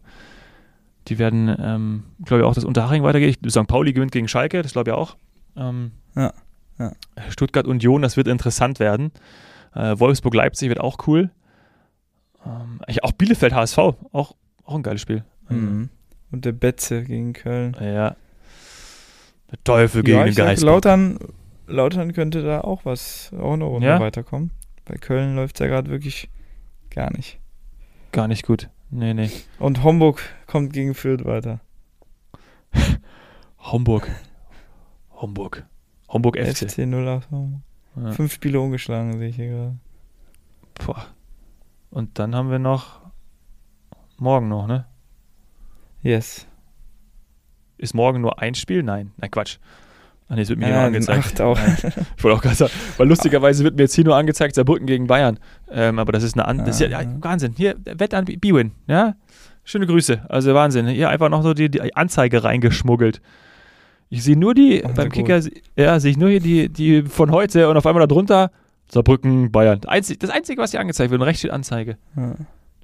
die 1.09 1.19
werden, 1.19 1.55
ähm, 1.59 2.05
glaube 2.25 2.43
ich, 2.43 2.47
auch 2.47 2.55
das 2.55 2.65
Unterhaching 2.65 3.03
weitergehen. 3.03 3.37
St. 3.49 3.67
Pauli 3.67 3.93
gewinnt 3.93 4.13
gegen 4.13 4.29
Schalke, 4.29 4.63
das 4.63 4.73
glaube 4.73 4.91
ich 4.91 4.97
auch. 4.97 5.17
Ähm, 5.57 5.93
ja. 6.15 6.33
Stuttgart 7.29 7.67
Union, 7.67 8.03
das 8.03 8.17
wird 8.17 8.29
interessant 8.29 8.81
werden. 8.81 9.13
Äh, 9.75 9.99
Wolfsburg-Leipzig 9.99 10.69
wird 10.69 10.81
auch 10.81 10.99
cool. 11.07 11.31
Ähm, 12.45 12.81
auch 13.03 13.13
Bielefeld 13.13 13.55
HSV, 13.55 13.79
auch, 14.13 14.35
auch 14.73 14.76
ein 14.76 14.83
geiles 14.83 15.02
Spiel. 15.02 15.25
Mhm. 15.49 15.91
Und 16.31 16.45
der 16.45 16.52
Betze 16.52 17.05
gegen 17.05 17.35
Köln. 17.35 17.76
Ja. 17.79 18.17
Der 19.50 19.64
Teufel 19.64 20.02
gegen 20.02 20.19
ja, 20.19 20.25
den 20.25 20.35
Geist. 20.35 20.62
Lautern, 20.62 21.19
Lautern 21.67 22.12
könnte 22.14 22.43
da 22.43 22.62
auch 22.62 22.85
was, 22.85 23.31
auch 23.38 23.52
eine 23.52 23.64
Runde 23.64 23.87
ja? 23.87 24.00
weiterkommen. 24.00 24.50
Bei 24.87 24.97
Köln 24.97 25.37
läuft 25.37 25.57
es 25.57 25.61
ja 25.61 25.67
gerade 25.67 25.91
wirklich 25.91 26.31
gar 26.91 27.12
nicht. 27.12 27.38
Gar 28.12 28.29
nicht 28.29 28.47
gut. 28.47 28.71
Nee, 28.91 29.14
nee. 29.14 29.31
Und 29.59 29.83
Homburg 29.83 30.23
kommt 30.47 30.73
gegen 30.73 30.95
Fürth 30.95 31.25
weiter. 31.25 31.61
Homburg. 33.59 34.11
Homburg. 35.12 35.67
Homburg 36.09 36.38
FC. 36.38 36.71
FC 36.71 36.79
08 36.81 37.29
Ja. 37.97 38.12
Fünf 38.12 38.33
Spiele 38.33 38.61
ungeschlagen, 38.61 39.19
sehe 39.19 39.29
ich 39.29 39.37
hier 39.37 39.49
gerade. 39.49 39.76
Boah. 40.85 41.07
Und 41.91 42.19
dann 42.19 42.35
haben 42.35 42.50
wir 42.50 42.59
noch 42.59 43.02
morgen 44.23 44.49
noch, 44.49 44.67
ne? 44.67 44.87
Yes. 46.02 46.47
Ist 47.79 47.95
morgen 47.95 48.21
nur 48.21 48.41
ein 48.41 48.55
Spiel? 48.55 48.83
Nein. 48.83 49.12
Nein, 49.17 49.31
Quatsch. 49.31 49.59
Ah, 50.29 50.37
nee, 50.37 50.43
es 50.43 50.49
wird 50.49 50.59
mir 50.61 50.69
ja, 50.69 50.76
nur 50.76 50.85
angezeigt. 50.85 51.26
Acht 51.26 51.41
auch. 51.41 51.59
ich 52.17 52.25
wollte 52.25 52.38
auch 52.38 52.43
gerade 52.43 52.57
sagen, 52.57 52.73
weil 52.97 53.09
lustigerweise 53.09 53.64
wird 53.64 53.76
mir 53.76 53.83
jetzt 53.83 53.95
hier 53.95 54.05
nur 54.05 54.17
angezeigt, 54.17 54.55
Saarbrücken 54.55 54.87
gegen 54.87 55.07
Bayern. 55.07 55.38
Ähm, 55.71 55.99
aber 55.99 56.12
das 56.12 56.23
ist 56.23 56.35
eine 56.35 56.47
andere. 56.47 56.71
Ja, 56.71 57.02
ja, 57.02 57.07
Wahnsinn. 57.21 57.55
Hier, 57.57 57.76
Wett 57.85 58.14
an 58.14 58.25
B-Win. 58.25 58.73
Ja? 58.87 59.14
Schöne 59.64 59.87
Grüße. 59.87 60.23
Also 60.29 60.55
Wahnsinn. 60.55 60.87
Hier 60.87 61.11
einfach 61.11 61.29
noch 61.29 61.43
so 61.43 61.55
die, 61.55 61.71
die 61.71 61.95
Anzeige 61.95 62.45
reingeschmuggelt. 62.45 63.21
Ich 64.09 64.25
sehe 64.25 64.37
nur 64.37 64.55
die, 64.55 64.83
oh, 64.85 64.91
beim 64.95 65.11
Kicker, 65.11 65.41
ja, 65.76 65.99
sehe 66.00 66.11
ich 66.11 66.17
nur 66.17 66.31
hier 66.31 66.41
die, 66.41 66.69
die 66.69 67.02
von 67.02 67.31
heute 67.31 67.69
und 67.69 67.76
auf 67.76 67.87
einmal 67.87 68.07
darunter 68.07 68.50
Saarbrücken, 68.91 69.50
Bayern. 69.50 69.81
Einzig, 69.87 70.19
das 70.19 70.31
Einzige, 70.31 70.61
was 70.61 70.71
hier 70.71 70.81
angezeigt 70.81 71.11
wird, 71.11 71.21
und 71.21 71.26
rechts 71.26 71.41
steht 71.41 71.50
Anzeige. 71.50 71.97
Ja. 72.17 72.35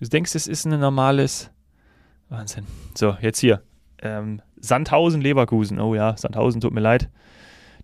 Du 0.01 0.09
denkst, 0.09 0.35
es 0.35 0.47
ist 0.47 0.65
ein 0.65 0.79
normales. 0.79 1.51
Wahnsinn. 2.29 2.67
So, 2.95 3.17
jetzt 3.21 3.41
hier. 3.41 3.63
Ähm, 4.01 4.43
Sandhausen, 4.61 5.21
Leverkusen. 5.21 5.81
Oh 5.81 5.95
ja, 5.95 6.17
Sandhausen, 6.17 6.61
tut 6.61 6.73
mir 6.73 6.81
leid. 6.81 7.09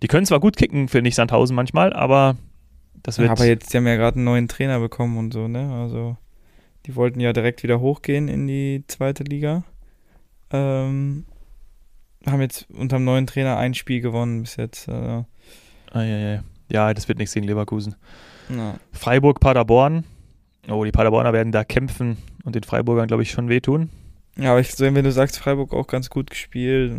Die 0.02 0.06
können 0.06 0.26
zwar 0.26 0.40
gut 0.40 0.56
kicken, 0.56 0.88
finde 0.88 1.08
ich, 1.08 1.14
Sandhausen 1.14 1.56
manchmal, 1.56 1.92
aber 1.92 2.36
das 3.02 3.18
wird. 3.18 3.28
Ja, 3.28 3.32
aber 3.32 3.46
jetzt, 3.46 3.72
die 3.72 3.76
haben 3.76 3.86
ja 3.86 3.96
gerade 3.96 4.16
einen 4.16 4.24
neuen 4.24 4.48
Trainer 4.48 4.78
bekommen 4.80 5.18
und 5.18 5.32
so, 5.32 5.48
ne? 5.48 5.72
Also, 5.72 6.16
die 6.86 6.94
wollten 6.94 7.20
ja 7.20 7.32
direkt 7.32 7.62
wieder 7.62 7.80
hochgehen 7.80 8.28
in 8.28 8.46
die 8.46 8.84
zweite 8.86 9.24
Liga. 9.24 9.64
Ähm, 10.50 11.24
haben 12.26 12.40
jetzt 12.40 12.68
unter 12.70 12.98
dem 12.98 13.04
neuen 13.04 13.26
Trainer 13.26 13.56
ein 13.56 13.74
Spiel 13.74 14.00
gewonnen 14.00 14.42
bis 14.42 14.56
jetzt. 14.56 14.88
Also. 14.88 15.26
Ah, 15.90 16.02
ja, 16.02 16.18
ja. 16.18 16.44
ja, 16.68 16.94
das 16.94 17.08
wird 17.08 17.18
nichts 17.18 17.34
gegen 17.34 17.46
Leverkusen. 17.46 17.94
Na. 18.48 18.78
Freiburg, 18.92 19.40
Paderborn. 19.40 20.04
Oh, 20.68 20.84
die 20.84 20.92
Paderborner 20.92 21.32
werden 21.32 21.52
da 21.52 21.64
kämpfen 21.64 22.16
und 22.44 22.54
den 22.54 22.62
Freiburgern, 22.62 23.06
glaube 23.06 23.22
ich, 23.22 23.30
schon 23.30 23.48
wehtun. 23.48 23.90
Ja, 24.36 24.50
aber 24.50 24.60
ich 24.60 24.72
sehe, 24.72 24.94
wenn 24.94 25.04
du 25.04 25.12
sagst, 25.12 25.38
Freiburg 25.38 25.72
auch 25.72 25.86
ganz 25.86 26.10
gut 26.10 26.30
gespielt. 26.30 26.92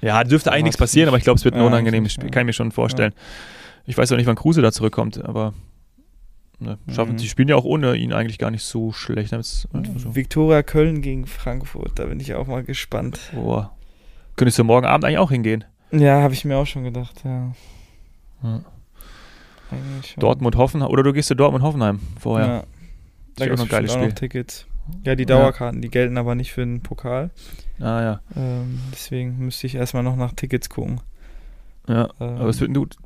ja, 0.00 0.22
dürfte 0.24 0.52
eigentlich 0.52 0.64
nichts 0.64 0.78
passieren, 0.78 1.08
aber 1.08 1.16
ich 1.16 1.24
glaube, 1.24 1.38
es 1.38 1.44
wird 1.44 1.54
ein 1.54 1.60
ja, 1.60 1.66
unangenehmes 1.66 2.12
Spiel, 2.12 2.30
kann 2.30 2.42
ich 2.42 2.46
mir 2.46 2.52
schon 2.52 2.72
vorstellen. 2.72 3.12
Ja. 3.14 3.22
Ich 3.86 3.98
weiß 3.98 4.12
auch 4.12 4.16
nicht, 4.16 4.26
wann 4.26 4.36
Kruse 4.36 4.62
da 4.62 4.70
zurückkommt, 4.70 5.24
aber 5.24 5.54
ne, 6.58 6.78
schaffen, 6.92 7.14
mhm. 7.14 7.18
sie 7.18 7.28
spielen 7.28 7.48
ja 7.48 7.56
auch 7.56 7.64
ohne 7.64 7.96
ihn 7.96 8.12
eigentlich 8.12 8.38
gar 8.38 8.50
nicht 8.50 8.64
so 8.64 8.92
schlecht. 8.92 9.32
Also. 9.32 9.68
Viktoria 10.14 10.62
Köln 10.62 11.02
gegen 11.02 11.26
Frankfurt, 11.26 11.98
da 11.98 12.06
bin 12.06 12.20
ich 12.20 12.34
auch 12.34 12.46
mal 12.46 12.62
gespannt. 12.62 13.18
Boah. 13.32 13.74
Könntest 14.36 14.58
du 14.58 14.64
morgen 14.64 14.86
Abend 14.86 15.04
eigentlich 15.04 15.18
auch 15.18 15.30
hingehen? 15.30 15.64
Ja, 15.90 16.22
habe 16.22 16.34
ich 16.34 16.44
mir 16.44 16.56
auch 16.56 16.66
schon 16.66 16.84
gedacht, 16.84 17.22
ja. 17.24 17.52
ja. 18.42 18.60
Dortmund 20.18 20.56
Hoffenheim 20.56 20.90
oder 20.90 21.02
du 21.02 21.12
gehst 21.12 21.28
zu 21.28 21.34
Dortmund 21.34 21.64
Hoffenheim 21.64 22.00
vorher. 22.18 22.46
Ja. 22.46 22.64
Da 23.36 23.46
gibt 23.46 23.58
es 23.58 23.64
auch 23.64 23.68
geiles 23.68 23.92
Spiel. 23.92 24.06
noch 24.06 24.14
Tickets. 24.14 24.66
Ja, 25.04 25.14
die 25.14 25.26
Dauerkarten, 25.26 25.78
ja. 25.78 25.82
die 25.82 25.90
gelten 25.90 26.18
aber 26.18 26.34
nicht 26.34 26.52
für 26.52 26.60
den 26.60 26.82
Pokal. 26.82 27.30
Ah 27.80 28.02
ja. 28.02 28.20
Ähm, 28.36 28.80
deswegen 28.92 29.38
müsste 29.38 29.66
ich 29.66 29.74
erstmal 29.74 30.02
noch 30.02 30.16
nach 30.16 30.32
Tickets 30.32 30.68
gucken. 30.68 31.00
Ja, 31.88 32.08
ähm, 32.20 32.36
aber 32.36 32.48
es 32.48 32.60
wird 32.60 32.74
gut. 32.74 32.96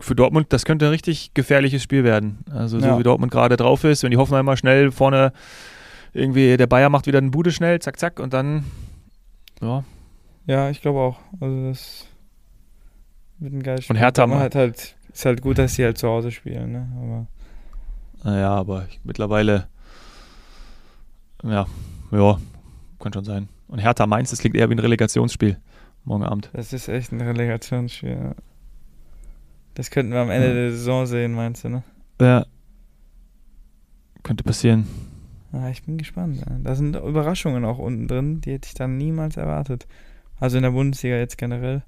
Für 0.00 0.14
Dortmund, 0.14 0.46
das 0.52 0.64
könnte 0.64 0.86
ein 0.86 0.90
richtig 0.90 1.34
gefährliches 1.34 1.82
Spiel 1.82 2.04
werden. 2.04 2.38
Also 2.50 2.80
so 2.80 2.86
ja. 2.86 2.98
wie 2.98 3.02
Dortmund 3.02 3.30
gerade 3.30 3.56
drauf 3.56 3.84
ist, 3.84 4.02
wenn 4.02 4.10
die 4.10 4.16
Hoffenheimer 4.16 4.56
schnell 4.56 4.90
vorne 4.90 5.32
irgendwie, 6.14 6.56
der 6.56 6.66
Bayer 6.66 6.88
macht 6.88 7.06
wieder 7.06 7.18
eine 7.18 7.30
Bude 7.30 7.50
schnell, 7.50 7.80
zack, 7.80 7.98
zack, 7.98 8.20
und 8.20 8.32
dann, 8.32 8.64
ja. 9.60 9.84
Ja, 10.46 10.70
ich 10.70 10.80
glaube 10.80 11.00
auch. 11.00 11.18
Also 11.40 11.68
das 11.68 12.06
wird 13.38 13.52
ein 13.52 13.62
geiles 13.62 13.84
Spiel. 13.84 13.96
Und 13.96 14.00
Hertha 14.00 14.28
halt, 14.28 14.54
halt 14.54 14.96
ist 15.14 15.24
halt 15.24 15.40
gut, 15.40 15.58
dass 15.58 15.74
sie 15.74 15.84
halt 15.84 15.96
zu 15.96 16.08
Hause 16.08 16.30
spielen, 16.30 16.72
ne? 16.72 16.88
Aber. 16.96 17.26
Naja, 18.24 18.50
aber 18.50 18.86
ich, 18.88 19.00
mittlerweile. 19.04 19.68
Ja, 21.42 21.66
ja, 22.10 22.38
kann 22.98 23.12
schon 23.12 23.24
sein. 23.24 23.48
Und 23.68 23.78
Hertha 23.78 24.06
Mainz, 24.06 24.30
das 24.30 24.38
klingt 24.38 24.56
eher 24.56 24.68
wie 24.70 24.74
ein 24.74 24.78
Relegationsspiel 24.78 25.58
morgen 26.04 26.24
Abend. 26.24 26.50
Das 26.52 26.72
ist 26.72 26.88
echt 26.88 27.12
ein 27.12 27.20
Relegationsspiel, 27.20 28.10
ja. 28.10 28.34
Das 29.74 29.90
könnten 29.90 30.12
wir 30.12 30.20
am 30.20 30.30
Ende 30.30 30.48
ja. 30.48 30.54
der 30.54 30.70
Saison 30.70 31.06
sehen, 31.06 31.32
meinst 31.32 31.64
du, 31.64 31.68
ne? 31.68 31.82
Ja. 32.20 32.46
Könnte 34.22 34.44
passieren. 34.44 34.86
Ja, 35.52 35.68
ich 35.68 35.82
bin 35.82 35.98
gespannt. 35.98 36.42
Da 36.62 36.74
sind 36.74 36.96
Überraschungen 36.96 37.64
auch 37.64 37.78
unten 37.78 38.08
drin, 38.08 38.40
die 38.40 38.52
hätte 38.52 38.68
ich 38.68 38.74
dann 38.74 38.96
niemals 38.96 39.36
erwartet. 39.36 39.86
Also 40.40 40.56
in 40.56 40.62
der 40.62 40.70
Bundesliga 40.70 41.16
jetzt 41.16 41.38
generell. 41.38 41.82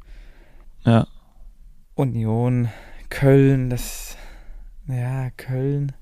Ja. 0.85 1.07
Union, 1.95 2.69
Köln, 3.11 3.71
das. 3.71 4.16
Ja, 4.88 5.31
Köln. 5.37 5.92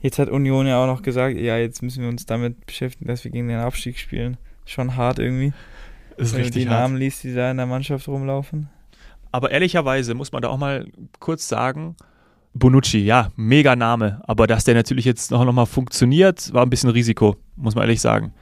Jetzt 0.00 0.18
hat 0.18 0.28
Union 0.28 0.66
ja 0.66 0.82
auch 0.82 0.86
noch 0.86 1.02
gesagt, 1.02 1.36
ja, 1.36 1.56
jetzt 1.56 1.82
müssen 1.82 2.02
wir 2.02 2.08
uns 2.08 2.26
damit 2.26 2.66
beschäftigen, 2.66 3.06
dass 3.06 3.24
wir 3.24 3.30
gegen 3.30 3.48
den 3.48 3.58
Abstieg 3.58 3.98
spielen. 3.98 4.36
Schon 4.64 4.96
hart 4.96 5.18
irgendwie. 5.18 5.52
ist 6.16 6.32
Wenn 6.32 6.42
richtig 6.42 6.64
du 6.64 6.68
die 6.68 6.74
Namen 6.74 6.96
liest, 6.96 7.22
die 7.22 7.34
da 7.34 7.50
in 7.50 7.56
der 7.56 7.66
Mannschaft 7.66 8.08
rumlaufen. 8.08 8.68
Aber 9.30 9.50
ehrlicherweise 9.50 10.14
muss 10.14 10.32
man 10.32 10.42
da 10.42 10.48
auch 10.48 10.58
mal 10.58 10.86
kurz 11.20 11.48
sagen, 11.48 11.96
Bonucci, 12.54 12.98
ja, 12.98 13.30
mega 13.36 13.76
Name. 13.76 14.20
Aber 14.26 14.46
dass 14.46 14.64
der 14.64 14.74
natürlich 14.74 15.04
jetzt 15.04 15.30
noch, 15.30 15.44
noch 15.44 15.52
mal 15.52 15.66
funktioniert, 15.66 16.52
war 16.52 16.64
ein 16.64 16.70
bisschen 16.70 16.90
Risiko, 16.90 17.36
muss 17.56 17.74
man 17.74 17.84
ehrlich 17.84 18.00
sagen. 18.00 18.34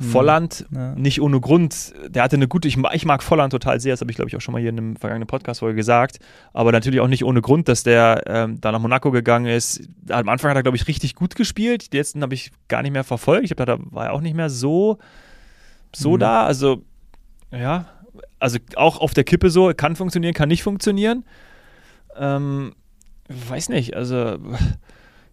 Mhm. 0.00 0.04
Volland, 0.04 0.66
ja. 0.74 0.94
nicht 0.94 1.20
ohne 1.20 1.40
Grund, 1.40 1.92
der 2.08 2.22
hatte 2.22 2.36
eine 2.36 2.48
gute, 2.48 2.66
ich, 2.68 2.78
ich 2.92 3.04
mag 3.04 3.22
Volland 3.22 3.52
total 3.52 3.80
sehr, 3.80 3.92
das 3.92 4.00
habe 4.00 4.10
ich 4.10 4.16
glaube 4.16 4.30
ich 4.30 4.36
auch 4.36 4.40
schon 4.40 4.52
mal 4.52 4.58
hier 4.58 4.70
in 4.70 4.78
einem 4.78 4.96
vergangenen 4.96 5.26
Podcast-Folge 5.26 5.76
gesagt, 5.76 6.20
aber 6.54 6.72
natürlich 6.72 7.00
auch 7.00 7.06
nicht 7.08 7.22
ohne 7.22 7.42
Grund, 7.42 7.68
dass 7.68 7.82
der 7.82 8.22
ähm, 8.26 8.60
da 8.62 8.72
nach 8.72 8.80
Monaco 8.80 9.10
gegangen 9.10 9.44
ist. 9.44 9.82
Am 10.08 10.30
Anfang 10.30 10.50
hat 10.50 10.56
er 10.56 10.62
glaube 10.62 10.78
ich 10.78 10.88
richtig 10.88 11.14
gut 11.16 11.34
gespielt, 11.34 11.92
die 11.92 11.98
letzten 11.98 12.22
habe 12.22 12.32
ich 12.32 12.50
gar 12.68 12.80
nicht 12.80 12.92
mehr 12.92 13.04
verfolgt, 13.04 13.44
ich 13.44 13.54
glaube, 13.54 13.66
da 13.66 13.78
war 13.90 14.06
er 14.06 14.12
auch 14.14 14.22
nicht 14.22 14.34
mehr 14.34 14.48
so, 14.48 14.96
so 15.94 16.14
mhm. 16.14 16.20
da, 16.20 16.46
also 16.46 16.82
ja, 17.52 17.84
also 18.38 18.58
auch 18.76 19.00
auf 19.00 19.12
der 19.12 19.24
Kippe 19.24 19.50
so, 19.50 19.70
kann 19.76 19.96
funktionieren, 19.96 20.32
kann 20.32 20.48
nicht 20.48 20.62
funktionieren. 20.62 21.24
Ähm, 22.16 22.72
weiß 23.28 23.68
nicht, 23.68 23.96
also 23.96 24.38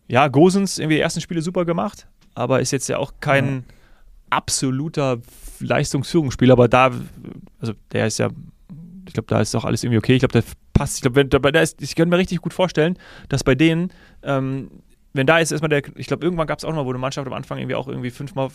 ja, 0.10 0.28
Gosens 0.28 0.78
irgendwie 0.78 0.96
die 0.96 1.02
ersten 1.02 1.22
Spiele 1.22 1.42
super 1.42 1.64
gemacht, 1.64 2.06
aber 2.36 2.60
ist 2.60 2.72
jetzt 2.72 2.90
ja 2.90 2.98
auch 2.98 3.14
kein... 3.22 3.46
Ja 3.46 3.77
absoluter 4.30 5.20
Leistungsführungsspieler, 5.60 6.54
aber 6.54 6.68
da, 6.68 6.92
also 7.60 7.74
der 7.92 8.08
ist 8.08 8.20
ja, 8.20 8.30
ich 9.08 9.14
glaube, 9.14 9.28
da 9.28 9.42
ist 9.42 9.56
auch 9.56 9.66
alles 9.66 9.84
irgendwie 9.84 9.98
okay. 9.98 10.14
Ich 10.14 10.20
glaube, 10.20 10.34
der 10.34 10.44
passt. 10.74 10.98
Ich 10.98 11.02
glaube, 11.02 11.52
da 11.52 11.62
ist, 11.62 11.82
ich 11.82 11.96
könnte 11.96 12.16
mir 12.16 12.20
richtig 12.20 12.42
gut 12.42 12.54
vorstellen, 12.54 12.98
dass 13.30 13.44
bei 13.44 13.56
denen, 13.56 13.92
ähm, 14.24 14.70
wenn 15.14 15.26
da 15.26 15.40
ist, 15.40 15.52
erstmal 15.52 15.70
der, 15.70 15.82
ich 15.96 16.08
glaube, 16.08 16.24
irgendwann 16.24 16.48
gab 16.48 16.60
es 16.60 16.66
auch 16.66 16.74
mal, 16.74 16.86
wo 16.86 16.90
eine 16.90 17.00
Mannschaft 17.00 17.26
am 17.26 17.34
Anfang 17.34 17.58
irgendwie 17.58 17.76
auch 17.76 17.88
irgendwie 17.88 18.12
fünfmal 18.12 18.50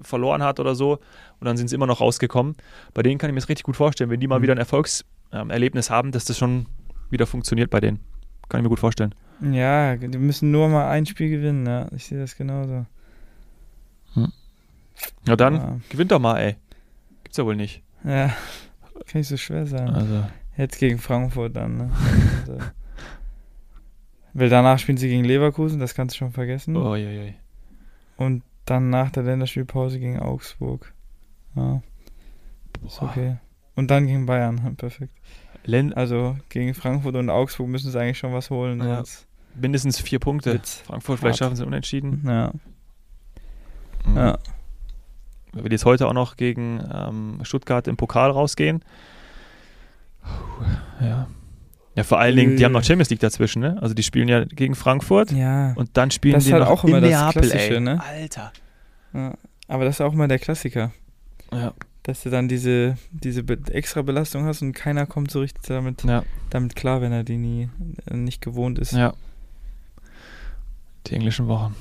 verloren 0.00 0.42
hat 0.42 0.58
oder 0.58 0.74
so 0.74 0.98
und 1.38 1.44
dann 1.44 1.56
sind 1.56 1.68
sie 1.68 1.76
immer 1.76 1.86
noch 1.86 2.00
rausgekommen. 2.00 2.56
Bei 2.94 3.02
denen 3.02 3.18
kann 3.18 3.30
ich 3.30 3.34
mir 3.34 3.40
das 3.40 3.48
richtig 3.48 3.64
gut 3.64 3.76
vorstellen, 3.76 4.10
wenn 4.10 4.18
die 4.18 4.26
mal 4.26 4.38
mhm. 4.38 4.42
wieder 4.42 4.54
ein 4.54 4.58
Erfolgserlebnis 4.58 5.90
ähm, 5.90 5.94
haben, 5.94 6.12
dass 6.12 6.24
das 6.24 6.38
schon 6.38 6.66
wieder 7.10 7.26
funktioniert 7.26 7.70
bei 7.70 7.80
denen. 7.80 8.00
Kann 8.48 8.60
ich 8.60 8.62
mir 8.64 8.70
gut 8.70 8.80
vorstellen. 8.80 9.14
Ja, 9.40 9.96
die 9.96 10.18
müssen 10.18 10.50
nur 10.50 10.68
mal 10.68 10.88
ein 10.88 11.06
Spiel 11.06 11.30
gewinnen, 11.30 11.66
ja. 11.66 11.88
Ich 11.94 12.06
sehe 12.06 12.18
das 12.18 12.36
genauso. 12.36 12.86
Na 15.26 15.36
dann, 15.36 15.54
ja. 15.54 15.80
gewinnt 15.88 16.12
doch 16.12 16.18
mal, 16.18 16.38
ey. 16.38 16.56
Gibt's 17.24 17.38
ja 17.38 17.44
wohl 17.44 17.56
nicht. 17.56 17.82
Ja, 18.04 18.28
kann 19.06 19.18
nicht 19.20 19.28
so 19.28 19.36
schwer 19.36 19.66
sein. 19.66 19.88
Also. 19.90 20.24
Jetzt 20.56 20.78
gegen 20.78 20.98
Frankfurt 20.98 21.56
dann. 21.56 21.76
Ne? 21.76 21.90
also, 22.40 22.58
weil 24.34 24.48
danach 24.48 24.78
spielen 24.78 24.98
sie 24.98 25.08
gegen 25.08 25.24
Leverkusen, 25.24 25.78
das 25.78 25.94
kannst 25.94 26.14
du 26.14 26.18
schon 26.18 26.32
vergessen. 26.32 26.76
Oh, 26.76 26.96
je, 26.96 27.10
je. 27.10 27.34
Und 28.16 28.42
dann 28.64 28.90
nach 28.90 29.10
der 29.10 29.22
Länderspielpause 29.24 29.98
gegen 29.98 30.18
Augsburg. 30.18 30.92
Ja. 31.54 31.82
Ist 32.86 33.02
okay. 33.02 33.36
Und 33.74 33.90
dann 33.90 34.06
gegen 34.06 34.26
Bayern, 34.26 34.74
perfekt. 34.76 35.12
Len 35.64 35.92
also 35.92 36.36
gegen 36.48 36.74
Frankfurt 36.74 37.14
und 37.14 37.30
Augsburg 37.30 37.68
müssen 37.68 37.90
sie 37.90 38.00
eigentlich 38.00 38.18
schon 38.18 38.32
was 38.32 38.50
holen. 38.50 38.80
Ja. 38.80 39.04
Mindestens 39.54 40.00
vier 40.00 40.18
Punkte. 40.18 40.60
Frankfurt, 40.86 41.20
vielleicht 41.20 41.38
schaffen 41.38 41.56
sie 41.56 41.66
unentschieden. 41.66 42.22
Ja. 42.26 42.52
Mhm. 44.06 44.16
Ja. 44.16 44.38
Wir 45.52 45.70
jetzt 45.70 45.84
heute 45.84 46.08
auch 46.08 46.12
noch 46.14 46.36
gegen 46.36 46.82
ähm, 46.92 47.38
Stuttgart 47.42 47.86
im 47.88 47.96
Pokal 47.96 48.30
rausgehen. 48.30 48.82
Ja. 51.00 51.26
Ja, 51.94 52.04
vor 52.04 52.18
allen 52.18 52.36
Dingen, 52.36 52.56
die 52.56 52.64
haben 52.64 52.72
noch 52.72 52.84
Champions 52.84 53.10
League 53.10 53.20
dazwischen, 53.20 53.60
ne? 53.60 53.76
Also 53.82 53.94
die 53.94 54.02
spielen 54.02 54.26
ja 54.28 54.44
gegen 54.44 54.74
Frankfurt. 54.74 55.30
Ja. 55.30 55.74
Und 55.74 55.90
dann 55.94 56.10
spielen 56.10 56.34
das 56.34 56.44
die 56.44 56.52
halt 56.54 56.62
noch 56.62 56.70
auch 56.70 56.84
immer 56.84 56.98
in 56.98 57.02
das 57.04 57.10
Neapel, 57.12 57.42
Klassische, 57.42 57.74
ey. 57.74 57.80
ne? 57.80 58.02
Alter. 58.02 58.52
Ja. 59.12 59.34
Aber 59.68 59.84
das 59.84 59.96
ist 59.96 60.00
auch 60.00 60.12
immer 60.14 60.26
der 60.26 60.38
Klassiker. 60.38 60.92
Ja. 61.52 61.74
Dass 62.04 62.22
du 62.22 62.30
dann 62.30 62.48
diese, 62.48 62.96
diese 63.10 63.42
extra 63.70 64.00
Belastung 64.00 64.46
hast 64.46 64.62
und 64.62 64.72
keiner 64.72 65.04
kommt 65.06 65.30
so 65.30 65.40
richtig 65.40 65.64
damit, 65.66 66.02
Ja. 66.04 66.24
damit 66.48 66.76
klar, 66.76 67.02
wenn 67.02 67.12
er 67.12 67.24
die 67.24 67.36
nie 67.36 67.68
äh, 68.10 68.16
nicht 68.16 68.40
gewohnt 68.40 68.78
ist. 68.78 68.92
Ja. 68.92 69.12
Die 71.08 71.14
englischen 71.14 71.46
Wochen. 71.48 71.74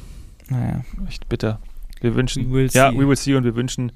Naja. 0.50 0.82
Echt 1.08 1.30
bitter. 1.30 1.62
Wir 2.02 2.16
wünschen, 2.16 2.50
We 2.50 2.54
will 2.54 2.70
ja, 2.72 2.92
see. 2.92 2.98
we 2.98 3.08
will 3.08 3.16
see 3.16 3.36
und 3.36 3.44
wir 3.44 3.56
wünschen, 3.56 3.92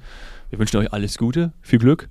wir 0.50 0.60
wünschen 0.60 0.78
euch 0.78 0.94
alles 0.94 1.18
Gute, 1.18 1.52
viel 1.62 1.80
Glück 1.80 2.10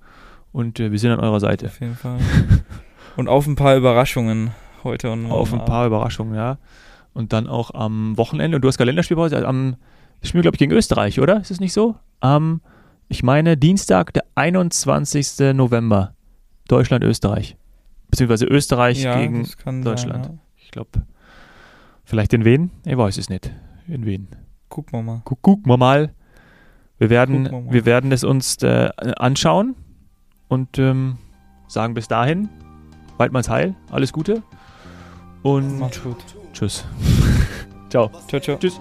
und 0.53 0.79
äh, 0.81 0.93
wir 0.93 0.99
sind 0.99 1.13
an 1.13 1.21
eurer 1.21 1.41
Seite. 1.41 1.67
Auf 1.67 1.81
jeden 1.81 1.97
Fall. 1.97 2.19
und 3.17 3.29
auf 3.29 3.47
ein 3.47 3.57
paar 3.57 3.77
Überraschungen 3.77 4.51
heute 4.85 5.11
und 5.11 5.31
Auf 5.31 5.53
ein 5.53 5.59
morgen 5.59 5.71
paar 5.71 5.87
Überraschungen, 5.87 6.35
ja. 6.35 6.59
Und 7.15 7.33
dann 7.33 7.47
auch 7.47 7.73
am 7.73 8.17
Wochenende. 8.19 8.57
Und 8.57 8.63
du 8.63 8.69
hast 8.69 8.77
Kalenderspielpause. 8.77 9.37
Also 9.37 9.49
am 9.49 9.77
das 10.21 10.31
spielen 10.31 10.41
wir, 10.41 10.51
glaube 10.51 10.57
ich, 10.57 10.61
gegen 10.61 10.73
Österreich, 10.73 11.21
oder? 11.21 11.41
Ist 11.41 11.51
es 11.51 11.61
nicht 11.61 11.75
so? 11.75 11.97
Am, 12.21 12.63
ich 13.09 13.23
meine, 13.23 13.59
Dienstag, 13.59 14.15
der 14.15 14.25
21. 14.37 15.55
November. 15.55 16.15
Deutschland, 16.67 17.05
Österreich. 17.05 17.57
Beziehungsweise 18.09 18.47
Österreich 18.47 19.03
ja, 19.03 19.19
gegen 19.19 19.43
Deutschland. 19.83 20.25
Sein, 20.25 20.35
ja. 20.35 20.39
Ich 20.57 20.71
glaube, 20.71 21.03
vielleicht 22.05 22.33
in 22.33 22.47
Wen? 22.47 22.71
Ich 22.87 22.97
weiß 22.97 23.19
es 23.19 23.29
nicht. 23.29 23.53
In 23.87 24.07
Wen. 24.07 24.29
Gucken 24.69 24.99
wir 24.99 25.03
mal. 25.03 25.23
Guck, 25.25 25.43
gucken 25.43 25.71
wir 25.71 25.77
mal. 25.77 26.15
Wir 26.99 27.11
werden, 27.11 27.45
wir 27.45 27.53
mal. 27.53 27.73
wir 27.73 27.87
werden 27.87 28.13
es 28.13 28.25
uns 28.25 28.63
äh, 28.63 28.91
anschauen 29.17 29.75
und 30.49 30.79
ähm, 30.79 31.19
sagen 31.67 31.95
bis 31.95 32.09
dahin, 32.09 32.49
bald 33.19 33.33
mal 33.33 33.43
heil, 33.49 33.75
alles 33.91 34.13
Gute 34.13 34.43
und 35.43 35.81
gut. 36.03 36.17
tschüss. 36.53 36.85
Ciao. 37.91 38.11
Ciao, 38.29 38.41
ciao. 38.41 38.57
Tschüss. 38.59 38.79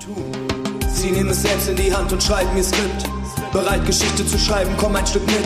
Sie 0.87 1.11
nehmen 1.11 1.29
es 1.29 1.41
selbst 1.41 1.69
in 1.69 1.75
die 1.75 1.93
Hand 1.93 2.11
und 2.13 2.21
schreiben 2.21 2.55
ihr 2.55 2.63
Skript. 2.63 3.09
Bereit, 3.51 3.85
Geschichte 3.85 4.25
zu 4.25 4.37
schreiben, 4.37 4.71
komm 4.77 4.95
ein 4.95 5.05
Stück 5.05 5.25
mit. 5.25 5.45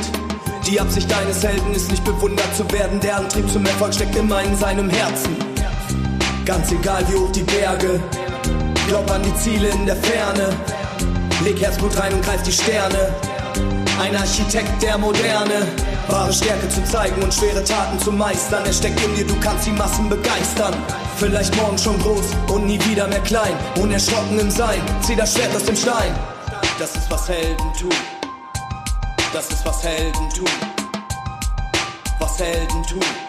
Die 0.67 0.79
Absicht 0.79 1.09
deines 1.09 1.43
Helden 1.43 1.73
ist 1.73 1.89
nicht 1.89 2.03
bewundert 2.03 2.53
zu 2.53 2.69
werden. 2.71 2.99
Der 2.99 3.17
Antrieb 3.17 3.49
zum 3.49 3.65
Erfolg 3.65 3.93
steckt 3.93 4.15
immer 4.15 4.41
in 4.43 4.55
seinem 4.55 4.89
Herzen. 4.89 5.35
Ganz 6.45 6.71
egal 6.71 7.03
wie 7.09 7.15
hoch 7.15 7.31
die 7.31 7.43
Berge. 7.43 8.01
Glaub 8.87 9.11
an 9.11 9.21
die 9.21 9.35
Ziele 9.35 9.67
in 9.69 9.85
der 9.85 9.97
Ferne. 9.97 10.49
Leg 11.43 11.59
Herzblut 11.61 11.97
rein 11.99 12.13
und 12.13 12.23
greif 12.23 12.41
die 12.43 12.51
Sterne. 12.51 13.13
Ein 14.01 14.15
Architekt 14.15 14.81
der 14.81 14.97
Moderne. 14.97 15.67
Wahre 16.07 16.31
Stärke 16.31 16.69
zu 16.69 16.81
zeigen 16.85 17.21
und 17.21 17.33
schwere 17.33 17.63
Taten 17.63 17.99
zu 17.99 18.13
meistern. 18.13 18.65
Er 18.65 18.71
steckt 18.71 19.03
in 19.03 19.13
dir, 19.15 19.27
du 19.27 19.37
kannst 19.41 19.67
die 19.67 19.71
Massen 19.71 20.07
begeistern. 20.07 20.73
Vielleicht 21.17 21.53
morgen 21.57 21.77
schon 21.77 21.99
groß 21.99 22.27
und 22.49 22.65
nie 22.65 22.79
wieder 22.85 23.07
mehr 23.07 23.19
klein. 23.21 23.53
Unerschrocken 23.81 24.39
im 24.39 24.49
Sein, 24.49 24.81
zieh 25.01 25.17
das 25.17 25.33
Schwert 25.33 25.53
aus 25.53 25.63
dem 25.63 25.75
Stein. 25.75 26.15
Das 26.79 26.95
ist 26.95 27.11
was 27.11 27.27
Helden 27.27 27.73
tun. 27.77 27.89
Das 29.33 29.49
ist 29.49 29.65
was 29.65 29.83
Helden 29.83 30.29
tun. 30.29 30.49
Was 32.19 32.39
Helden 32.39 32.83
tun. 32.83 33.26